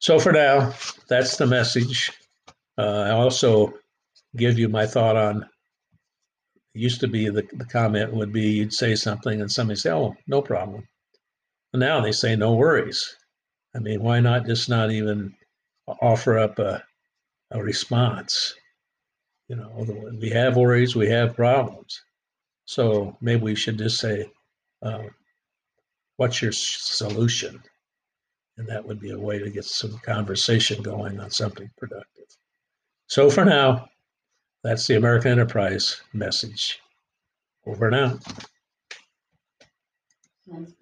[0.00, 0.74] So for now,
[1.08, 2.10] that's the message.
[2.76, 3.74] Uh, I also
[4.36, 5.48] give you my thought on.
[6.76, 10.16] Used to be the, the comment would be you'd say something and somebody say, "Oh,
[10.26, 10.88] no problem."
[11.74, 13.16] And now they say no worries.
[13.74, 15.34] I mean, why not just not even
[16.00, 16.84] offer up a,
[17.50, 18.54] a response?
[19.48, 22.00] You know, we have worries, we have problems.
[22.64, 24.30] So maybe we should just say,
[24.82, 25.02] uh,
[26.16, 27.60] what's your solution?
[28.56, 32.26] And that would be a way to get some conversation going on something productive.
[33.08, 33.88] So for now,
[34.62, 36.78] that's the American Enterprise message.
[37.66, 38.20] Over now.
[40.46, 40.74] Sounds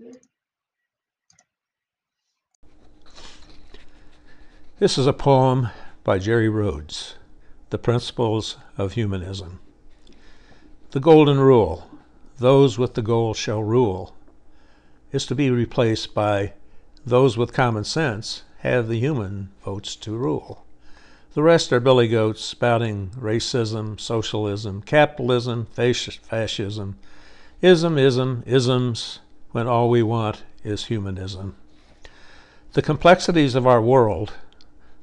[4.82, 5.68] This is a poem
[6.02, 7.14] by Jerry Rhodes,
[7.70, 9.60] The Principles of Humanism.
[10.90, 11.88] The Golden Rule,
[12.40, 14.16] those with the goal shall rule,
[15.12, 16.54] is to be replaced by
[17.06, 20.66] those with common sense have the human votes to rule.
[21.34, 26.98] The rest are billy goats spouting racism, socialism, capitalism, fascism,
[27.60, 29.20] ism, ism, isms,
[29.52, 31.54] when all we want is humanism.
[32.72, 34.32] The complexities of our world,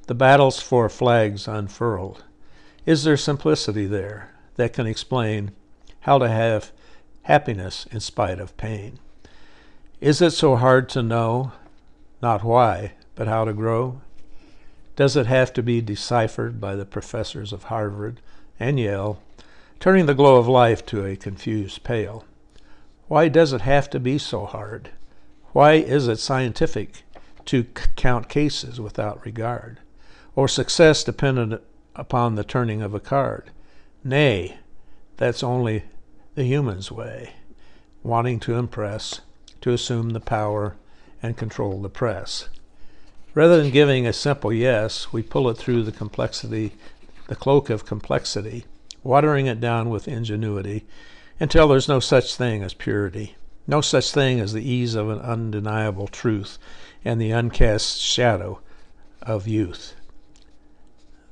[0.09, 2.23] the battles for flags unfurled,
[2.83, 5.51] is there simplicity there that can explain
[5.99, 6.71] how to have
[7.21, 8.97] happiness in spite of pain?
[10.01, 11.51] Is it so hard to know,
[12.23, 14.01] not why, but how to grow?
[14.95, 18.19] Does it have to be deciphered by the professors of Harvard
[18.59, 19.21] and Yale,
[19.79, 22.25] turning the glow of life to a confused pale?
[23.07, 24.89] Why does it have to be so hard?
[25.51, 27.03] Why is it scientific
[27.45, 29.77] to count cases without regard,
[30.39, 31.61] or success dependent
[31.97, 33.51] upon the turning of a card?
[34.05, 34.57] Nay,
[35.17, 35.83] that's only
[36.35, 37.31] the human's way,
[38.03, 39.19] wanting to impress,
[39.59, 40.77] to assume the power,
[41.21, 42.47] and control the press.
[43.33, 46.71] Rather than giving a simple yes, we pull it through the complexity,
[47.27, 48.63] the cloak of complexity,
[49.03, 50.85] watering it down with ingenuity
[51.37, 53.35] until there's no such thing as purity,
[53.67, 56.57] no such thing as the ease of an undeniable truth
[57.03, 58.61] and the uncast shadow
[59.21, 59.95] of youth.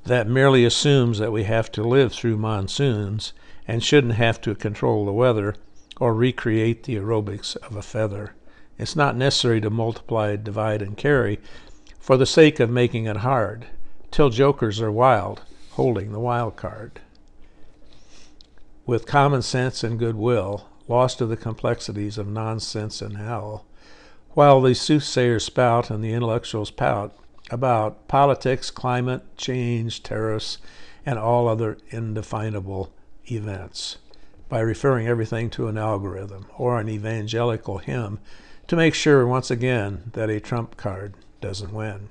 [0.07, 3.33] That merely assumes that we have to live through monsoons
[3.67, 5.53] and shouldn't have to control the weather
[5.99, 8.33] or recreate the aerobics of a feather.
[8.77, 11.41] It's not necessary to multiply, divide, and carry
[11.99, 13.67] for the sake of making it hard,
[14.09, 15.41] till jokers are wild,
[15.71, 17.01] holding the wild card.
[18.85, 23.65] With common sense and goodwill, lost to the complexities of nonsense and hell,
[24.29, 27.13] while the soothsayers spout and the intellectuals pout
[27.49, 30.57] about politics, climate change, terrorists,
[31.05, 32.91] and all other indefinable
[33.31, 33.97] events
[34.49, 38.19] by referring everything to an algorithm or an evangelical hymn
[38.67, 42.09] to make sure once again that a trump card doesn't win.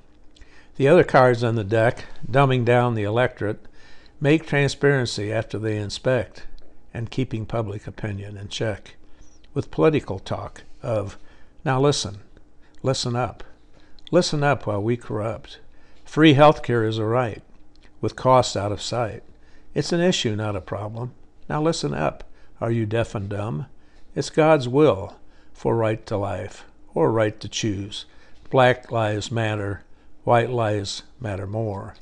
[0.75, 3.65] The other cards on the deck, dumbing down the electorate,
[4.19, 6.45] make transparency after they inspect
[6.93, 8.95] and keeping public opinion in check.
[9.53, 11.17] With political talk of,
[11.65, 12.19] now listen,
[12.83, 13.43] listen up,
[14.11, 15.59] listen up while we corrupt.
[16.05, 17.41] Free health care is a right,
[17.99, 19.23] with costs out of sight.
[19.73, 21.13] It's an issue, not a problem.
[21.49, 22.23] Now listen up.
[22.59, 23.67] Are you deaf and dumb?
[24.15, 25.17] It's God's will
[25.53, 28.05] for right to life, or right to choose.
[28.49, 29.83] Black lives matter,
[30.23, 31.95] white lives matter more.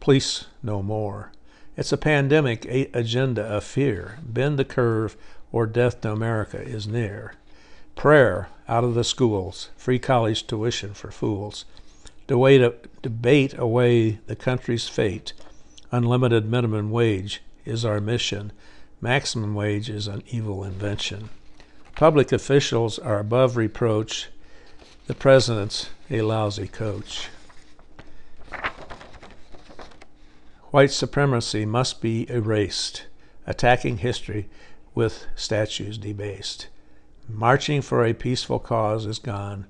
[0.00, 1.32] Police no more.
[1.76, 4.18] It's a pandemic agenda of fear.
[4.22, 5.16] Bend the curve,
[5.52, 7.34] or death to America is near.
[7.94, 11.66] Prayer out of the schools, free college tuition for fools.
[12.26, 15.34] debate away the country's fate.
[15.90, 18.50] Unlimited minimum wage is our mission.
[18.98, 21.28] Maximum wage is an evil invention.
[21.96, 24.28] Public officials are above reproach
[25.06, 27.28] the president's a lousy coach.
[30.70, 33.04] White supremacy must be erased,
[33.46, 34.48] attacking history
[34.94, 36.68] with statues debased.
[37.28, 39.66] Marching for a peaceful cause is gone.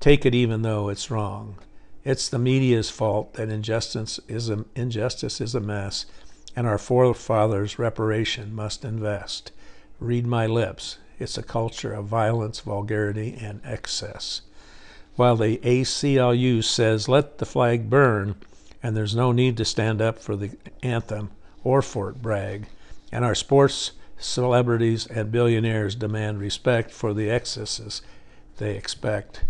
[0.00, 1.58] Take it even though it's wrong.
[2.04, 6.06] It's the media's fault that injustice is a, injustice is a mess,
[6.54, 9.52] and our forefathers' reparation must invest.
[9.98, 10.98] Read my lips.
[11.18, 14.42] It's a culture of violence, vulgarity, and excess
[15.16, 18.34] while the ACLU says let the flag burn
[18.82, 20.50] and there's no need to stand up for the
[20.82, 21.30] anthem
[21.62, 22.66] or Fort Bragg.
[23.10, 23.92] And our sports
[24.24, 28.00] celebrities and billionaires demand respect for the excesses
[28.56, 29.44] they expect.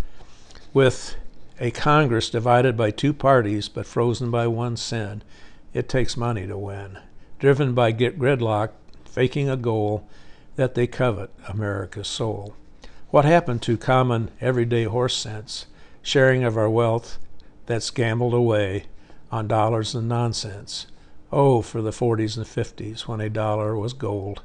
[0.73, 1.17] With
[1.61, 5.23] a Congress divided by two parties but frozen by one sin,
[5.73, 6.99] it takes money to win.
[7.39, 8.71] Driven by gridlock,
[9.05, 10.09] faking a goal
[10.57, 12.57] that they covet America's soul.
[13.11, 15.67] What happened to common everyday horse sense,
[16.03, 17.19] sharing of our wealth
[17.67, 18.87] that's gambled away
[19.31, 20.87] on dollars and nonsense?
[21.31, 24.43] Oh, for the 40s and 50s when a dollar was gold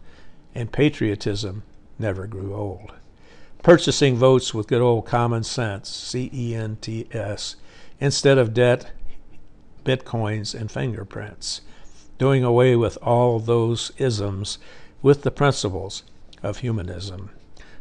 [0.55, 1.63] and patriotism
[1.97, 2.91] never grew old.
[3.63, 7.55] purchasing votes with good old common sense, C E N T S,
[7.99, 8.91] instead of debt,
[9.83, 11.61] bitcoins, and fingerprints,
[12.17, 14.57] doing away with all those isms
[15.01, 16.03] with the principles
[16.41, 17.29] of humanism.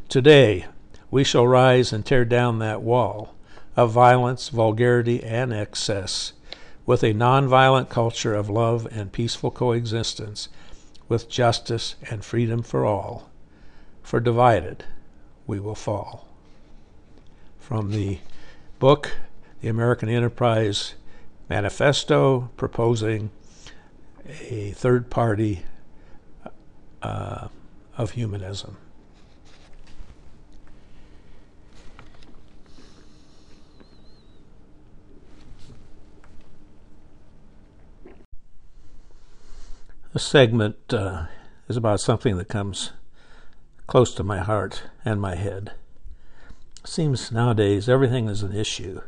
[0.07, 0.65] Today,
[1.11, 3.35] we shall rise and tear down that wall
[3.75, 6.33] of violence, vulgarity, and excess
[6.85, 10.49] with a nonviolent culture of love and peaceful coexistence
[11.09, 13.29] with justice and freedom for all.
[14.03, 14.85] For divided,
[15.45, 16.27] we will fall.
[17.57, 18.19] From the
[18.77, 19.17] book,
[19.61, 20.93] The American Enterprise
[21.49, 23.31] Manifesto, proposing
[24.25, 25.63] a third party
[27.01, 27.47] uh,
[27.97, 28.77] of humanism.
[40.11, 41.25] This segment uh,
[41.67, 42.93] is about something that comes
[43.85, 45.73] close to my heart and my head.
[46.83, 49.01] It seems nowadays everything is an issue.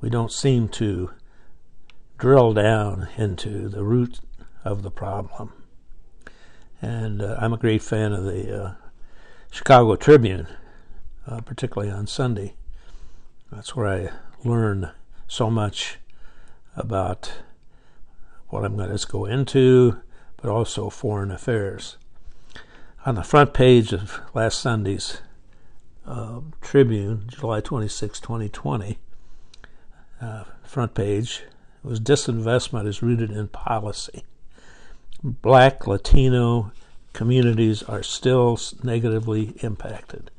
[0.00, 1.10] We don't seem to
[2.18, 4.20] drill down into the root
[4.64, 5.54] of the problem.
[6.80, 8.74] And uh, I'm a great fan of the uh,
[9.50, 10.46] Chicago Tribune,
[11.26, 12.54] uh, particularly on Sunday.
[13.50, 14.92] That's where I learn
[15.26, 15.98] so much
[16.76, 17.32] about
[18.50, 20.00] what I'm going to go into,
[20.42, 21.96] but also foreign affairs.
[23.06, 25.18] On the front page of last Sunday's
[26.06, 28.98] uh, Tribune, July 26, 2020,
[30.20, 31.44] uh, front page
[31.82, 34.24] was disinvestment is rooted in policy.
[35.22, 36.72] Black, Latino
[37.12, 40.30] communities are still negatively impacted.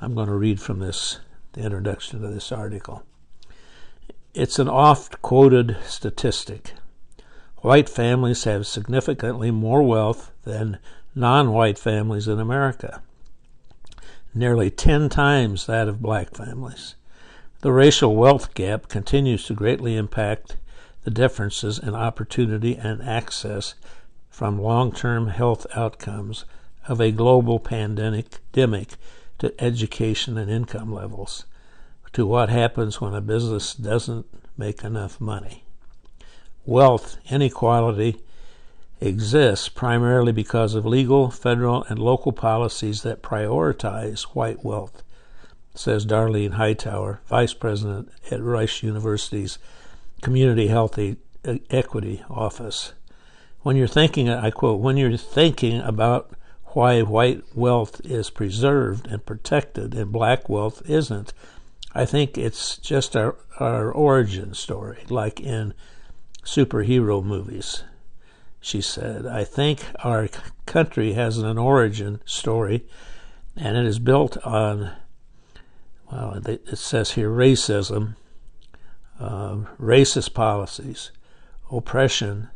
[0.00, 1.20] I'm going to read from this,
[1.52, 3.02] the introduction to this article.
[4.34, 6.72] It's an oft quoted statistic
[7.62, 10.78] white families have significantly more wealth than
[11.14, 13.00] non white families in America,
[14.34, 16.96] nearly 10 times that of black families.
[17.60, 20.56] The racial wealth gap continues to greatly impact
[21.04, 23.74] the differences in opportunity and access
[24.28, 26.44] from long term health outcomes
[26.88, 28.40] of a global pandemic
[29.38, 31.44] to education and income levels,
[32.12, 35.61] to what happens when a business doesn't make enough money
[36.64, 38.20] wealth inequality
[39.00, 45.02] exists primarily because of legal, federal, and local policies that prioritize white wealth,
[45.74, 49.58] says Darlene Hightower, Vice President at Rice University's
[50.20, 50.98] Community Health
[51.70, 52.92] Equity Office.
[53.62, 56.32] When you're thinking, I quote, when you're thinking about
[56.66, 61.32] why white wealth is preserved and protected and black wealth isn't,
[61.94, 65.74] I think it's just our, our origin story, like in
[66.44, 67.84] superhero movies.
[68.60, 70.28] She said, I think our
[70.66, 72.84] country has an origin story,
[73.56, 74.92] and it is built on,
[76.10, 78.16] well, it says here racism,
[79.18, 81.10] uh, racist policies,
[81.70, 82.50] oppression,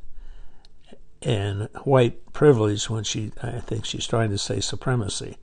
[1.22, 5.38] and white privilege when she, I think she's trying to say supremacy.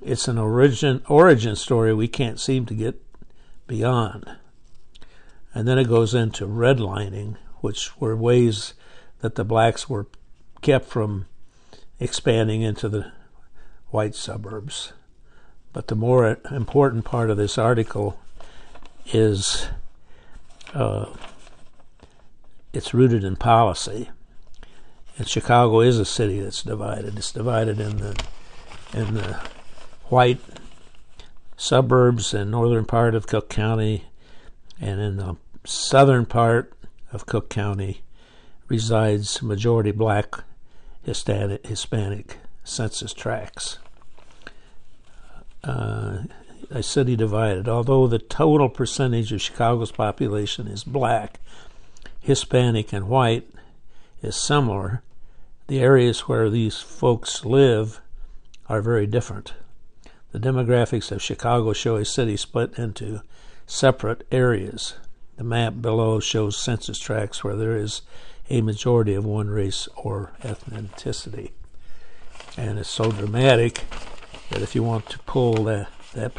[0.00, 3.02] It's an origin, origin story we can't seem to get
[3.66, 4.24] beyond.
[5.52, 8.74] And then it goes into redlining, which were ways
[9.20, 10.06] that the blacks were
[10.62, 11.26] kept from
[11.98, 13.12] expanding into the
[13.88, 14.92] white suburbs.
[15.72, 18.18] But the more important part of this article
[19.12, 19.68] is
[20.74, 21.06] uh,
[22.72, 24.10] it's rooted in policy.
[25.18, 27.18] And Chicago is a city that's divided.
[27.18, 28.24] It's divided in the
[28.92, 29.40] in the
[30.04, 30.40] white
[31.56, 34.06] suburbs and northern part of Cook County,
[34.80, 36.72] and in the southern part
[37.12, 38.02] of Cook County
[38.68, 40.44] resides majority black
[41.02, 43.78] Hispanic, census tracts.
[45.64, 46.24] Uh,
[46.70, 47.68] a city divided.
[47.68, 51.40] Although the total percentage of Chicago's population is black,
[52.20, 53.48] Hispanic, and white
[54.22, 55.02] is similar,
[55.66, 58.00] the areas where these folks live
[58.68, 59.54] are very different.
[60.32, 63.22] The demographics of Chicago show a city split into
[63.66, 64.94] separate areas.
[65.40, 68.02] The map below shows census tracts where there is
[68.50, 71.52] a majority of one race or ethnicity.
[72.58, 73.84] And it's so dramatic
[74.50, 76.34] that if you want to pull that, that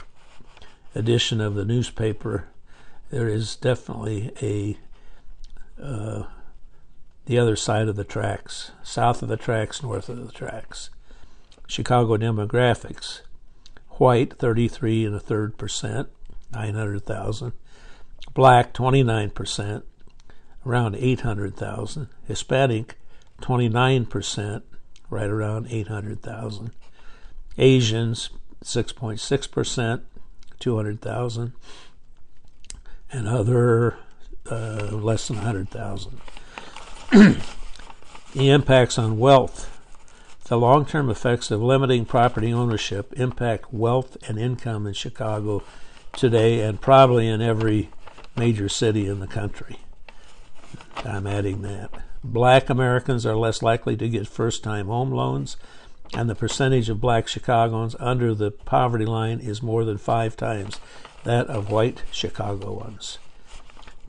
[0.94, 2.50] edition of the newspaper,
[3.10, 4.78] there is definitely a
[5.84, 6.26] uh,
[7.26, 10.92] the other side of the tracks, south of the tracks, north of the tracks.
[11.66, 13.22] Chicago demographics:
[13.94, 16.08] white, 33 and a third percent,
[16.54, 17.54] 900,000
[18.34, 19.84] black 29%,
[20.66, 22.96] around 800,000, Hispanic
[23.42, 24.62] 29%,
[25.10, 26.72] right around 800,000,
[27.58, 28.30] Asians
[28.64, 30.02] 6.6%,
[30.60, 31.54] 200,000,
[33.12, 33.98] and other
[34.50, 36.22] uh, less than 100,000.
[37.12, 39.68] the impacts on wealth.
[40.46, 45.64] The long term effects of limiting property ownership impact wealth and income in Chicago
[46.14, 47.90] today and probably in every
[48.36, 49.78] major city in the country.
[51.04, 51.92] I'm adding that.
[52.24, 55.58] Black Americans are less likely to get first time home loans,
[56.14, 60.80] and the percentage of black Chicagoans under the poverty line is more than five times
[61.24, 63.18] that of white Chicagoans.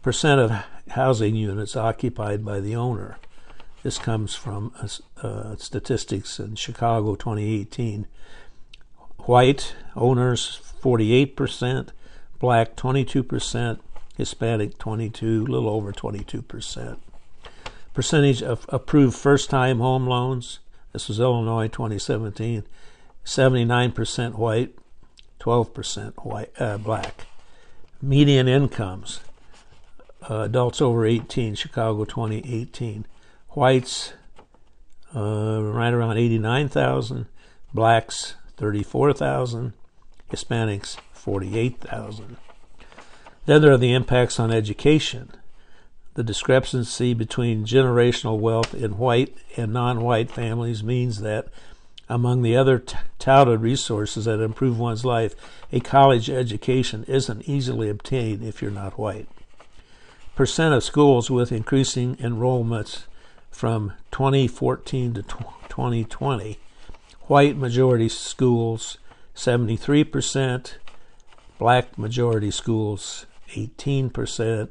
[0.02, 3.18] Percent of housing units occupied by the owner.
[3.82, 8.06] This comes from uh, uh statistics in Chicago 2018.
[9.18, 11.90] White owners 48%,
[12.40, 13.78] black 22%,
[14.22, 16.96] Hispanic 22, a little over 22%.
[17.92, 20.60] Percentage of approved first time home loans.
[20.92, 22.62] This was Illinois 2017.
[23.24, 24.76] 79% white,
[25.40, 27.26] 12% white, uh, black.
[28.00, 29.18] Median incomes.
[30.30, 33.04] Uh, adults over 18, Chicago 2018.
[33.50, 34.12] Whites,
[35.16, 37.26] uh, right around 89,000.
[37.74, 39.72] Blacks, 34,000.
[40.30, 42.36] Hispanics, 48,000.
[43.44, 45.30] Then there are the impacts on education.
[46.14, 51.48] The discrepancy between generational wealth in white and non white families means that,
[52.08, 55.34] among the other t- touted resources that improve one's life,
[55.72, 59.28] a college education isn't easily obtained if you're not white.
[60.36, 63.04] Percent of schools with increasing enrollments
[63.50, 66.58] from 2014 to 2020.
[67.22, 68.98] White majority schools
[69.34, 70.74] 73%,
[71.58, 74.68] black majority schools 18%,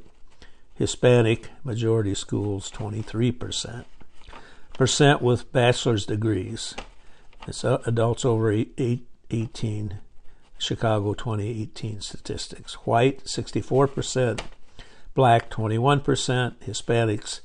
[0.74, 3.84] Hispanic majority schools 23%.
[4.74, 6.74] Percent with bachelor's degrees.
[7.46, 9.98] It's adults over 18,
[10.58, 12.74] Chicago 2018 statistics.
[12.86, 14.40] White 64%,
[15.14, 17.40] black 21%, Hispanics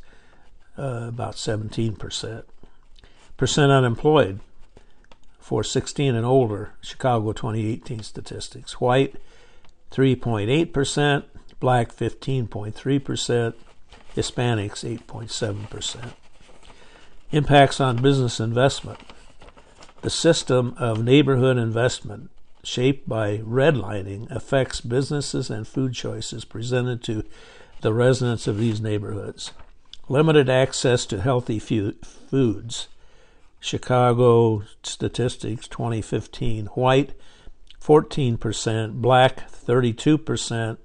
[0.78, 2.44] uh, about 17%.
[3.36, 4.40] Percent unemployed
[5.40, 8.80] for 16 and older, Chicago 2018 statistics.
[8.82, 9.16] White
[9.92, 11.24] 3.8%,
[11.60, 13.54] black 15.3%,
[14.16, 16.14] Hispanics 8.7%.
[17.32, 19.00] Impacts on business investment.
[20.02, 22.30] The system of neighborhood investment,
[22.64, 27.24] shaped by redlining, affects businesses and food choices presented to
[27.82, 29.52] the residents of these neighborhoods.
[30.10, 32.88] Limited access to healthy foods.
[33.60, 36.68] Chicago Statistics 2015.
[36.68, 37.14] White
[37.88, 40.78] 14%, black 32%,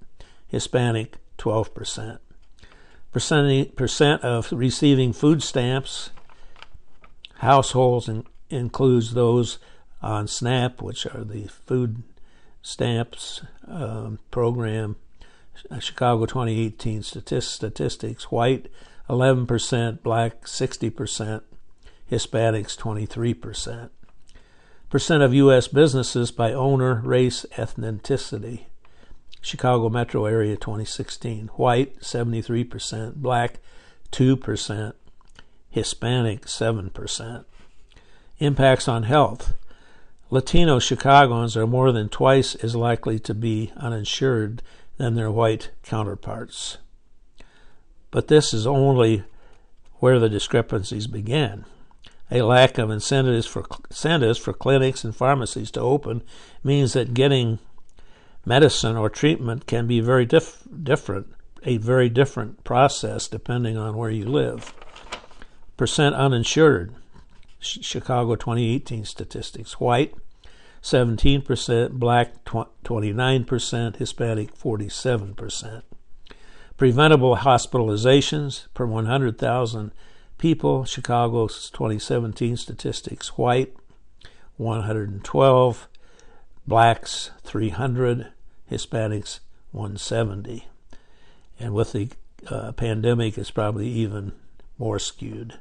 [0.47, 2.19] Hispanic 12%.
[3.11, 6.11] Percent, of receiving food stamps
[7.39, 9.59] households in, includes those
[10.01, 12.05] on SNAP, which are the food
[12.63, 14.95] stamps um, program.
[15.81, 18.69] Chicago 2018 statistics: white
[19.11, 21.43] 11%, black 60%,
[22.11, 23.91] Hispanics 23%
[24.95, 25.69] of U.S.
[25.69, 28.67] businesses by owner, race, ethnicity.
[29.41, 31.49] Chicago metro area 2016.
[31.55, 33.59] White 73%, black
[34.13, 34.93] 2%,
[35.71, 37.45] Hispanic 7%.
[38.39, 39.55] Impacts on health.
[40.29, 44.61] Latino Chicagoans are more than twice as likely to be uninsured
[44.99, 46.77] than their white counterparts.
[48.11, 49.25] But this is only
[50.01, 51.65] where the discrepancies began
[52.33, 56.23] a lack of incentives for incentives for clinics and pharmacies to open
[56.65, 57.59] means that getting
[58.47, 61.27] medicine or treatment can be very dif- different,
[61.65, 64.73] a very different process depending on where you live.
[65.77, 66.95] Percent uninsured,
[67.61, 70.15] Chicago 2018 statistics: white
[70.83, 75.83] 17%, black 29%, Hispanic 47%.
[76.77, 79.93] Preventable hospitalizations per 100,000
[80.43, 80.85] people.
[80.85, 83.73] Chicago's 2017 statistics white
[84.57, 85.89] 112,
[86.67, 88.33] blacks 300,
[88.69, 89.39] Hispanics
[89.71, 90.67] 170.
[91.61, 92.09] And with the
[92.49, 94.33] uh, pandemic, it's probably even
[94.79, 95.61] more skewed.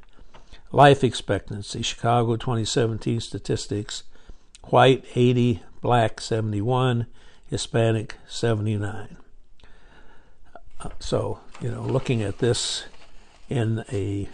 [0.72, 4.02] Life expectancy Chicago 2017 statistics
[4.64, 7.06] white 80, black 71,
[7.48, 9.16] Hispanic 79.
[10.80, 12.86] Uh, so, you know, looking at this
[13.48, 14.28] in a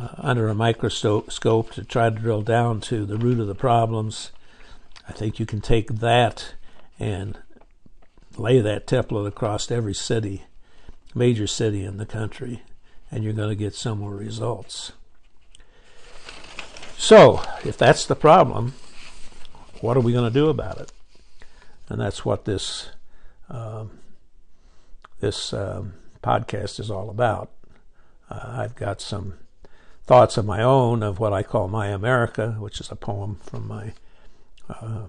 [0.00, 4.30] uh, under a microscope to try to drill down to the root of the problems.
[5.08, 6.54] I think you can take that
[6.98, 7.38] and
[8.38, 10.44] lay that template across every city,
[11.14, 12.62] major city in the country,
[13.10, 14.92] and you're going to get similar results.
[16.96, 18.74] So, if that's the problem,
[19.80, 20.92] what are we going to do about it?
[21.88, 22.90] And that's what this
[23.48, 23.98] um,
[25.18, 27.50] this um, podcast is all about.
[28.30, 29.34] Uh, I've got some
[30.10, 33.68] thoughts of my own of what I call My America, which is a poem from
[33.68, 33.92] my
[34.68, 35.02] uh,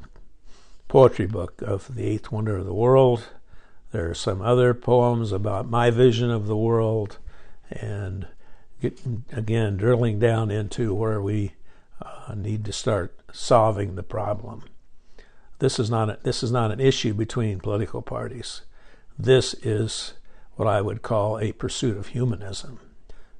[0.88, 3.30] poetry book of the eighth wonder of the world.
[3.92, 7.18] There are some other poems about my vision of the world,
[7.72, 8.28] and
[9.34, 11.54] again, drilling down into where we
[12.00, 14.66] uh, need to start solving the problem.
[15.58, 18.62] This is not a, this is not an issue between political parties.
[19.18, 20.14] This is
[20.58, 22.80] what I would call a pursuit of humanism.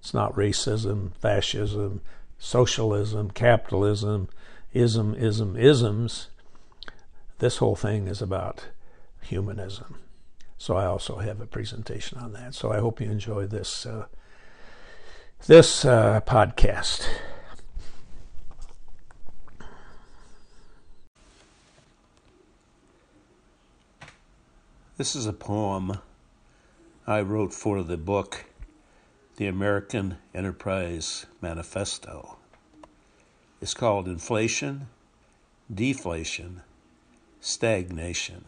[0.02, 2.02] It's not racism, fascism,
[2.40, 4.30] socialism, capitalism,
[4.74, 6.30] ism, ism, isms.
[7.38, 8.66] This whole thing is about
[9.22, 10.00] humanism.
[10.58, 12.56] So I also have a presentation on that.
[12.56, 14.08] So I hope you enjoy this uh,
[15.46, 17.08] this uh, podcast.
[24.98, 26.00] This is a poem
[27.06, 28.46] I wrote for the book
[29.42, 32.38] The American Enterprise Manifesto.
[33.60, 34.86] It's called Inflation,
[35.74, 36.62] Deflation,
[37.40, 38.46] Stagnation.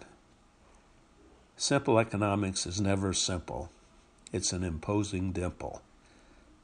[1.58, 3.72] Simple economics is never simple.
[4.32, 5.82] It's an imposing dimple.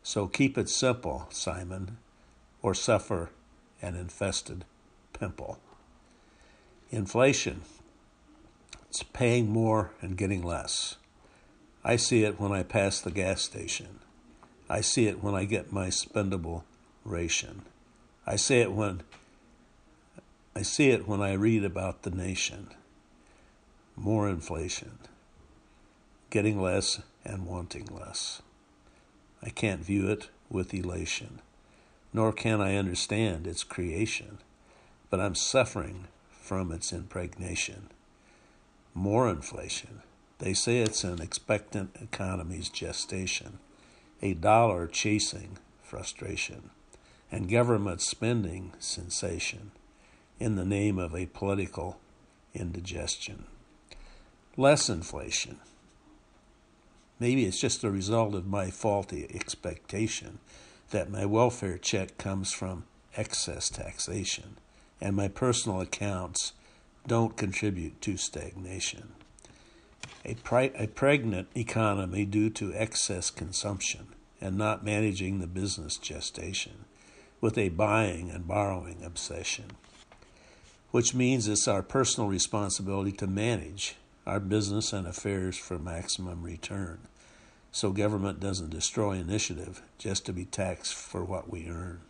[0.03, 1.97] So keep it simple, Simon,
[2.61, 3.32] or suffer
[3.82, 4.63] an infested
[5.11, 5.57] pimple.
[6.91, 7.61] Inflation
[8.88, 10.97] it's paying more and getting less.
[11.84, 14.01] I see it when I pass the gas station.
[14.70, 16.63] I see it when I get my spendable
[17.03, 17.63] ration.
[18.28, 19.01] I see it when
[20.55, 22.70] I see it when I read about the nation.
[23.95, 24.99] More inflation.
[26.30, 28.41] Getting less and wanting less.
[29.41, 31.39] I can't view it with elation,
[32.13, 34.39] nor can I understand its creation,
[35.09, 37.89] but I'm suffering from its impregnation
[38.93, 40.01] more inflation.
[40.39, 43.59] They say it's an expectant economy's gestation,
[44.22, 46.70] a dollar chasing frustration,
[47.32, 49.72] and government spending sensation
[50.39, 51.99] in the name of a political
[52.53, 53.45] indigestion.
[54.55, 55.57] Less inflation.
[57.20, 60.39] Maybe it's just a result of my faulty expectation
[60.91, 64.57] that my welfare check comes from excess taxation
[65.01, 66.53] and my personal accounts
[67.07, 69.13] don't contribute to stagnation.
[70.26, 74.07] A, pri- a pregnant economy due to excess consumption
[74.41, 76.86] and not managing the business gestation
[77.41, 79.72] with a buying and borrowing obsession,
[80.91, 83.95] which means it's our personal responsibility to manage
[84.26, 86.99] our business and affairs for maximum return
[87.72, 92.01] so government doesn't destroy initiative just to be taxed for what we earn.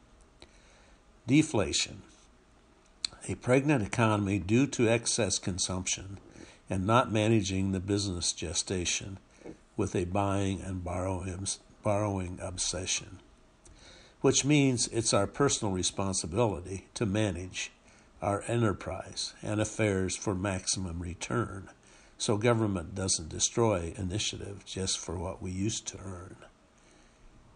[1.27, 2.01] Deflation
[3.27, 6.17] a pregnant economy due to excess consumption
[6.69, 9.17] and not managing the business gestation
[9.75, 11.47] with a buying and borrowing,
[11.83, 13.19] borrowing obsession,
[14.21, 17.71] which means it's our personal responsibility to manage
[18.21, 21.69] our enterprise and affairs for maximum return
[22.19, 26.35] so government doesn't destroy initiative just for what we used to earn.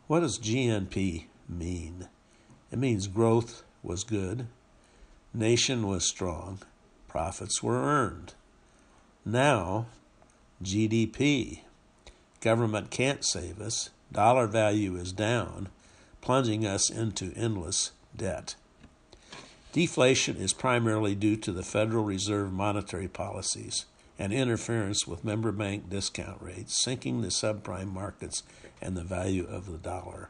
[0.07, 2.07] What does GNP mean?
[2.71, 4.47] It means growth was good,
[5.33, 6.59] nation was strong,
[7.09, 8.33] profits were earned.
[9.25, 9.85] Now,
[10.61, 11.61] GDP.
[12.41, 15.69] Government can't save us, dollar value is down,
[16.19, 18.55] plunging us into endless debt.
[19.71, 23.85] Deflation is primarily due to the Federal Reserve monetary policies
[24.19, 28.43] and interference with member bank discount rates, sinking the subprime markets
[28.81, 30.29] and the value of the dollar.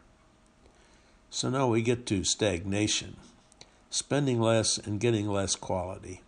[1.32, 3.18] So now we get to stagnation
[3.90, 6.22] spending less and getting less quality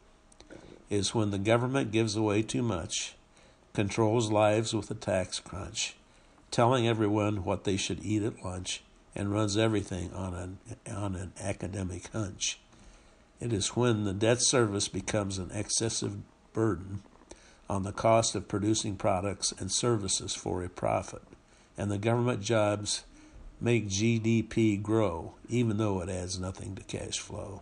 [0.95, 3.15] is when the government gives away too much,
[3.73, 5.95] controls lives with a tax crunch,
[6.49, 8.81] telling everyone what they should eat at lunch,
[9.15, 10.57] and runs everything on an,
[10.91, 12.59] on an academic hunch.
[13.39, 16.17] It is when the debt service becomes an excessive
[16.53, 17.03] burden
[17.69, 21.23] on the cost of producing products and services for a profit,
[21.77, 23.03] and the government jobs
[23.59, 27.61] make GDP grow, even though it adds nothing to cash flow.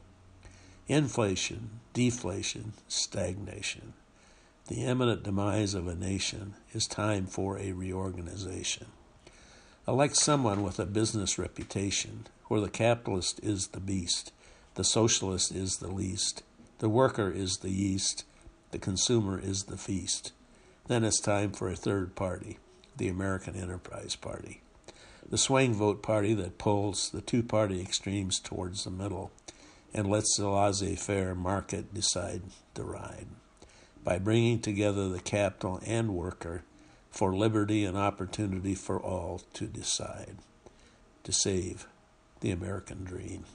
[0.89, 3.93] Inflation, deflation, stagnation.
[4.67, 8.87] The imminent demise of a nation is time for a reorganization.
[9.87, 14.33] Elect someone with a business reputation, where the capitalist is the beast,
[14.75, 16.43] the socialist is the least,
[16.79, 18.25] the worker is the yeast,
[18.71, 20.33] the consumer is the feast.
[20.87, 22.57] Then it's time for a third party,
[22.97, 24.63] the American Enterprise Party
[25.29, 29.31] the swing vote party that pulls the two party extremes towards the middle
[29.93, 32.41] and lets the laissez faire market decide
[32.73, 33.27] the ride.
[34.03, 36.63] By bringing together the capital and worker
[37.11, 40.37] for liberty and opportunity for all to decide,
[41.23, 41.87] to save
[42.39, 43.45] the American dream.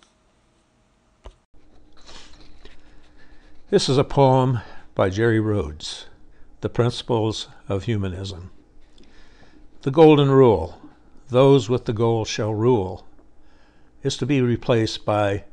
[3.70, 4.60] This is a poem
[4.94, 6.06] by Jerry Rhodes,
[6.62, 8.50] The Principles of Humanism.
[9.82, 10.80] The Golden Rule,
[11.28, 13.06] those with the gold shall rule,
[14.02, 15.44] is to be replaced by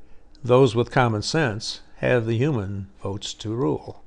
[0.45, 4.03] those with common sense have the human votes to rule.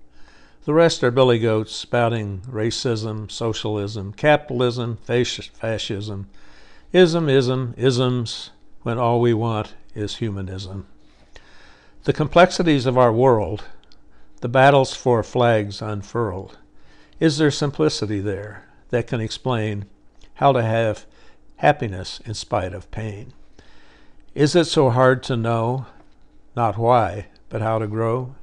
[0.64, 6.28] The rest are billy goats spouting racism, socialism, capitalism, fascism,
[6.93, 8.51] ism, ism, isms,
[8.82, 10.86] when all we want is humanism.
[12.05, 13.64] The complexities of our world,
[14.41, 16.59] the battles for flags unfurled,
[17.18, 19.86] is there simplicity there that can explain
[20.34, 21.05] how to have
[21.57, 23.32] happiness in spite of pain?
[24.34, 25.86] Is it so hard to know,
[26.59, 28.35] not why, but how to grow?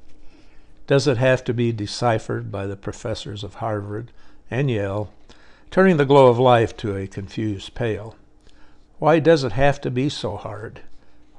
[0.88, 4.10] Does it have to be deciphered by the professors of Harvard
[4.50, 5.12] and Yale,
[5.70, 8.16] turning the glow of life to a confused pale?
[9.00, 10.80] Why does it have to be so hard?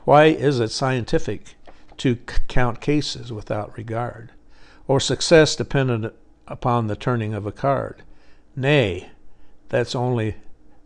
[0.04, 1.54] Why is it scientific
[1.96, 2.16] to
[2.46, 4.32] count cases without regard,
[4.86, 6.12] or success dependent
[6.46, 8.02] upon the turning of a card?
[8.54, 9.08] Nay,
[9.70, 10.36] that's only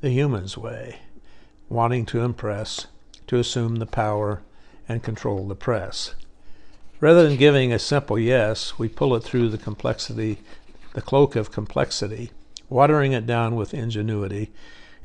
[0.03, 1.01] the human's way,
[1.69, 2.87] wanting to impress,
[3.27, 4.43] to assume the power,
[4.91, 6.17] and control the press.
[6.99, 10.39] Rather than giving a simple yes, we pull it through the complexity,
[10.95, 12.33] the cloak of complexity,
[12.69, 14.51] watering it down with ingenuity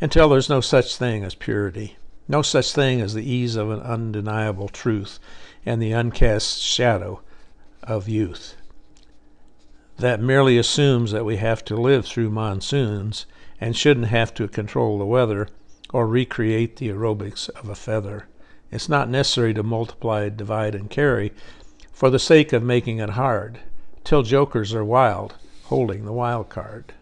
[0.02, 3.80] until there's no such thing as purity, no such thing as the ease of an
[3.82, 5.20] undeniable truth
[5.68, 7.22] and the uncast shadow
[7.84, 8.56] of youth.
[9.98, 13.28] That merely assumes that we have to live through monsoons
[13.62, 15.48] and shouldn't have to control the weather
[15.94, 18.28] or recreate the aerobics of a feather.
[18.76, 21.32] It's not necessary to multiply, divide, and carry
[21.94, 23.60] for the sake of making it hard,
[24.04, 25.36] till jokers are wild,
[25.68, 26.94] holding the wild card.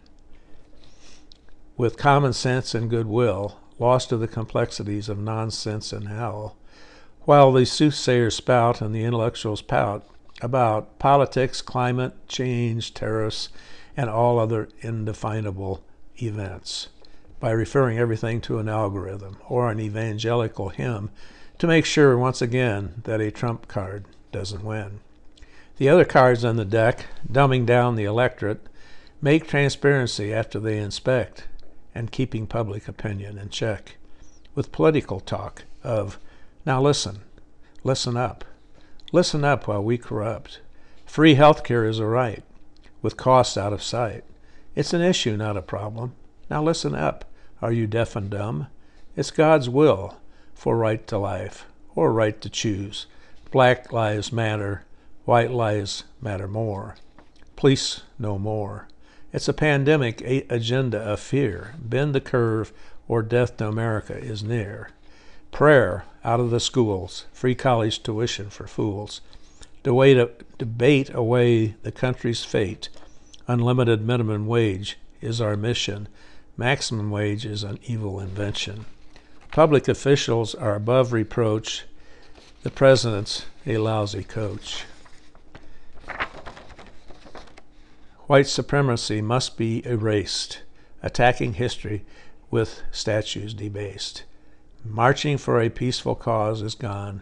[1.76, 6.56] With common sense and goodwill, lost to the complexities of nonsense and hell,
[7.22, 10.08] while the soothsayers spout and the intellectuals pout
[10.42, 13.50] about politics, climate, change, tariffs,
[13.98, 15.84] and all other indefinable
[16.22, 16.90] events,
[17.40, 21.10] by referring everything to an algorithm or an evangelical hymn
[21.60, 25.00] to make sure once again that a trump card doesn't win.
[25.78, 28.68] The other cards on the deck, dumbing down the electorate,
[29.22, 31.48] make transparency after they inspect
[31.96, 33.98] and keeping public opinion in check.
[34.56, 36.20] With political talk of,
[36.66, 37.22] now listen,
[37.84, 38.46] listen up,
[39.12, 40.62] listen up while we corrupt.
[41.06, 42.44] Free health care is a right,
[43.02, 44.24] with costs out of sight.
[44.76, 46.14] It's an issue, not a problem.
[46.50, 47.26] Now listen up.
[47.62, 48.68] Are you deaf and dumb?
[49.16, 50.18] It's God's will
[50.64, 53.06] for right to life, or right to choose.
[53.52, 54.86] Black lives matter,
[55.26, 56.96] white lives matter more.
[57.58, 58.88] Police no more.
[59.34, 61.76] It's a pandemic agenda of fear.
[61.78, 62.72] Bend the curve,
[63.10, 64.92] or death to America is near.
[65.52, 69.20] Prayer out of the schools, free college tuition for fools.
[69.84, 72.88] debate away the country's fate.
[73.50, 76.08] Unlimited minimum wage is our mission.
[76.56, 78.86] Maximum wage is an evil invention.
[79.54, 81.86] Public officials are above reproach
[82.64, 84.86] the president's a lousy coach.
[88.26, 90.64] White supremacy must be erased,
[91.04, 92.04] attacking history
[92.50, 94.24] with statues debased.
[94.84, 97.22] Marching for a peaceful cause is gone.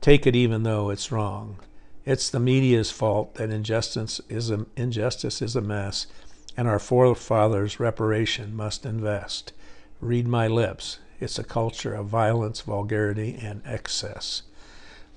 [0.00, 1.58] Take it even though it's wrong.
[2.06, 6.06] It's the media's fault that injustice is a, injustice is a mess,
[6.56, 9.52] and our forefathers' reparation must invest.
[10.00, 11.00] Read my lips.
[11.20, 14.42] It's a culture of violence, vulgarity, and excess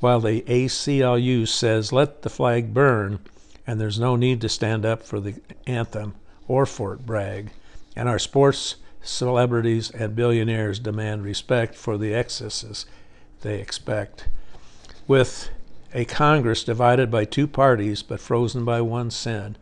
[0.04, 3.20] while the ACLU says let the flag burn
[3.66, 5.36] and there's no need to stand up for the
[5.66, 6.14] anthem
[6.46, 7.52] or Fort Bragg.
[7.96, 12.86] And our sports celebrities and billionaires demand respect for the excesses
[13.44, 14.28] they expect.
[15.08, 15.50] With
[15.94, 19.56] a Congress divided by two parties but frozen by one sin,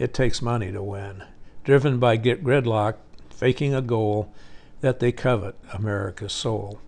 [0.00, 1.22] it takes money to win.
[1.62, 2.96] Driven by get gridlock,
[3.30, 4.32] faking a goal
[4.84, 6.78] that they covet America's soul.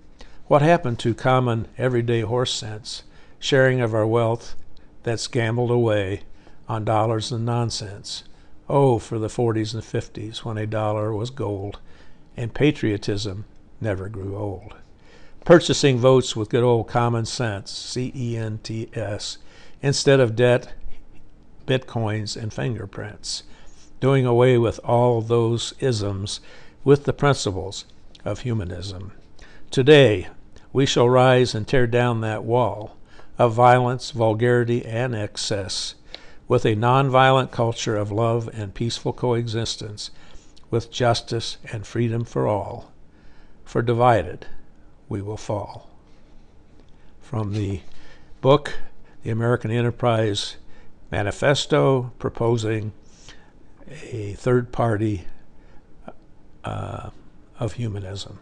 [0.49, 3.05] What happened to common everyday horse sense,
[3.39, 4.55] sharing of our wealth
[5.03, 6.25] that's gambled away
[6.69, 8.25] on dollars and nonsense?
[8.69, 11.81] Oh, for the 40s and 50s when a dollar was gold
[12.37, 13.47] and patriotism
[13.81, 14.75] never grew old.
[15.47, 19.39] Purchasing votes with good old common sense, C E N T S,
[19.81, 20.75] instead of debt,
[21.67, 23.45] bitcoins, and fingerprints.
[24.01, 26.41] Doing away with all those isms
[26.87, 27.85] with the principles
[28.25, 29.11] of humanism.
[29.73, 30.29] Today,
[30.73, 32.97] we shall rise and tear down that wall
[33.37, 35.97] of violence, vulgarity, and excess,
[36.47, 40.13] with a nonviolent culture of love and peaceful coexistence,
[40.71, 42.93] with justice and freedom for all.
[43.65, 44.47] For divided,
[45.09, 45.91] we will fall.
[47.21, 47.81] From the
[48.41, 48.75] book,
[49.25, 50.55] The American Enterprise
[51.11, 52.93] Manifesto, proposing
[54.13, 55.25] a third party
[56.67, 57.11] uh,
[57.59, 58.39] of humanism.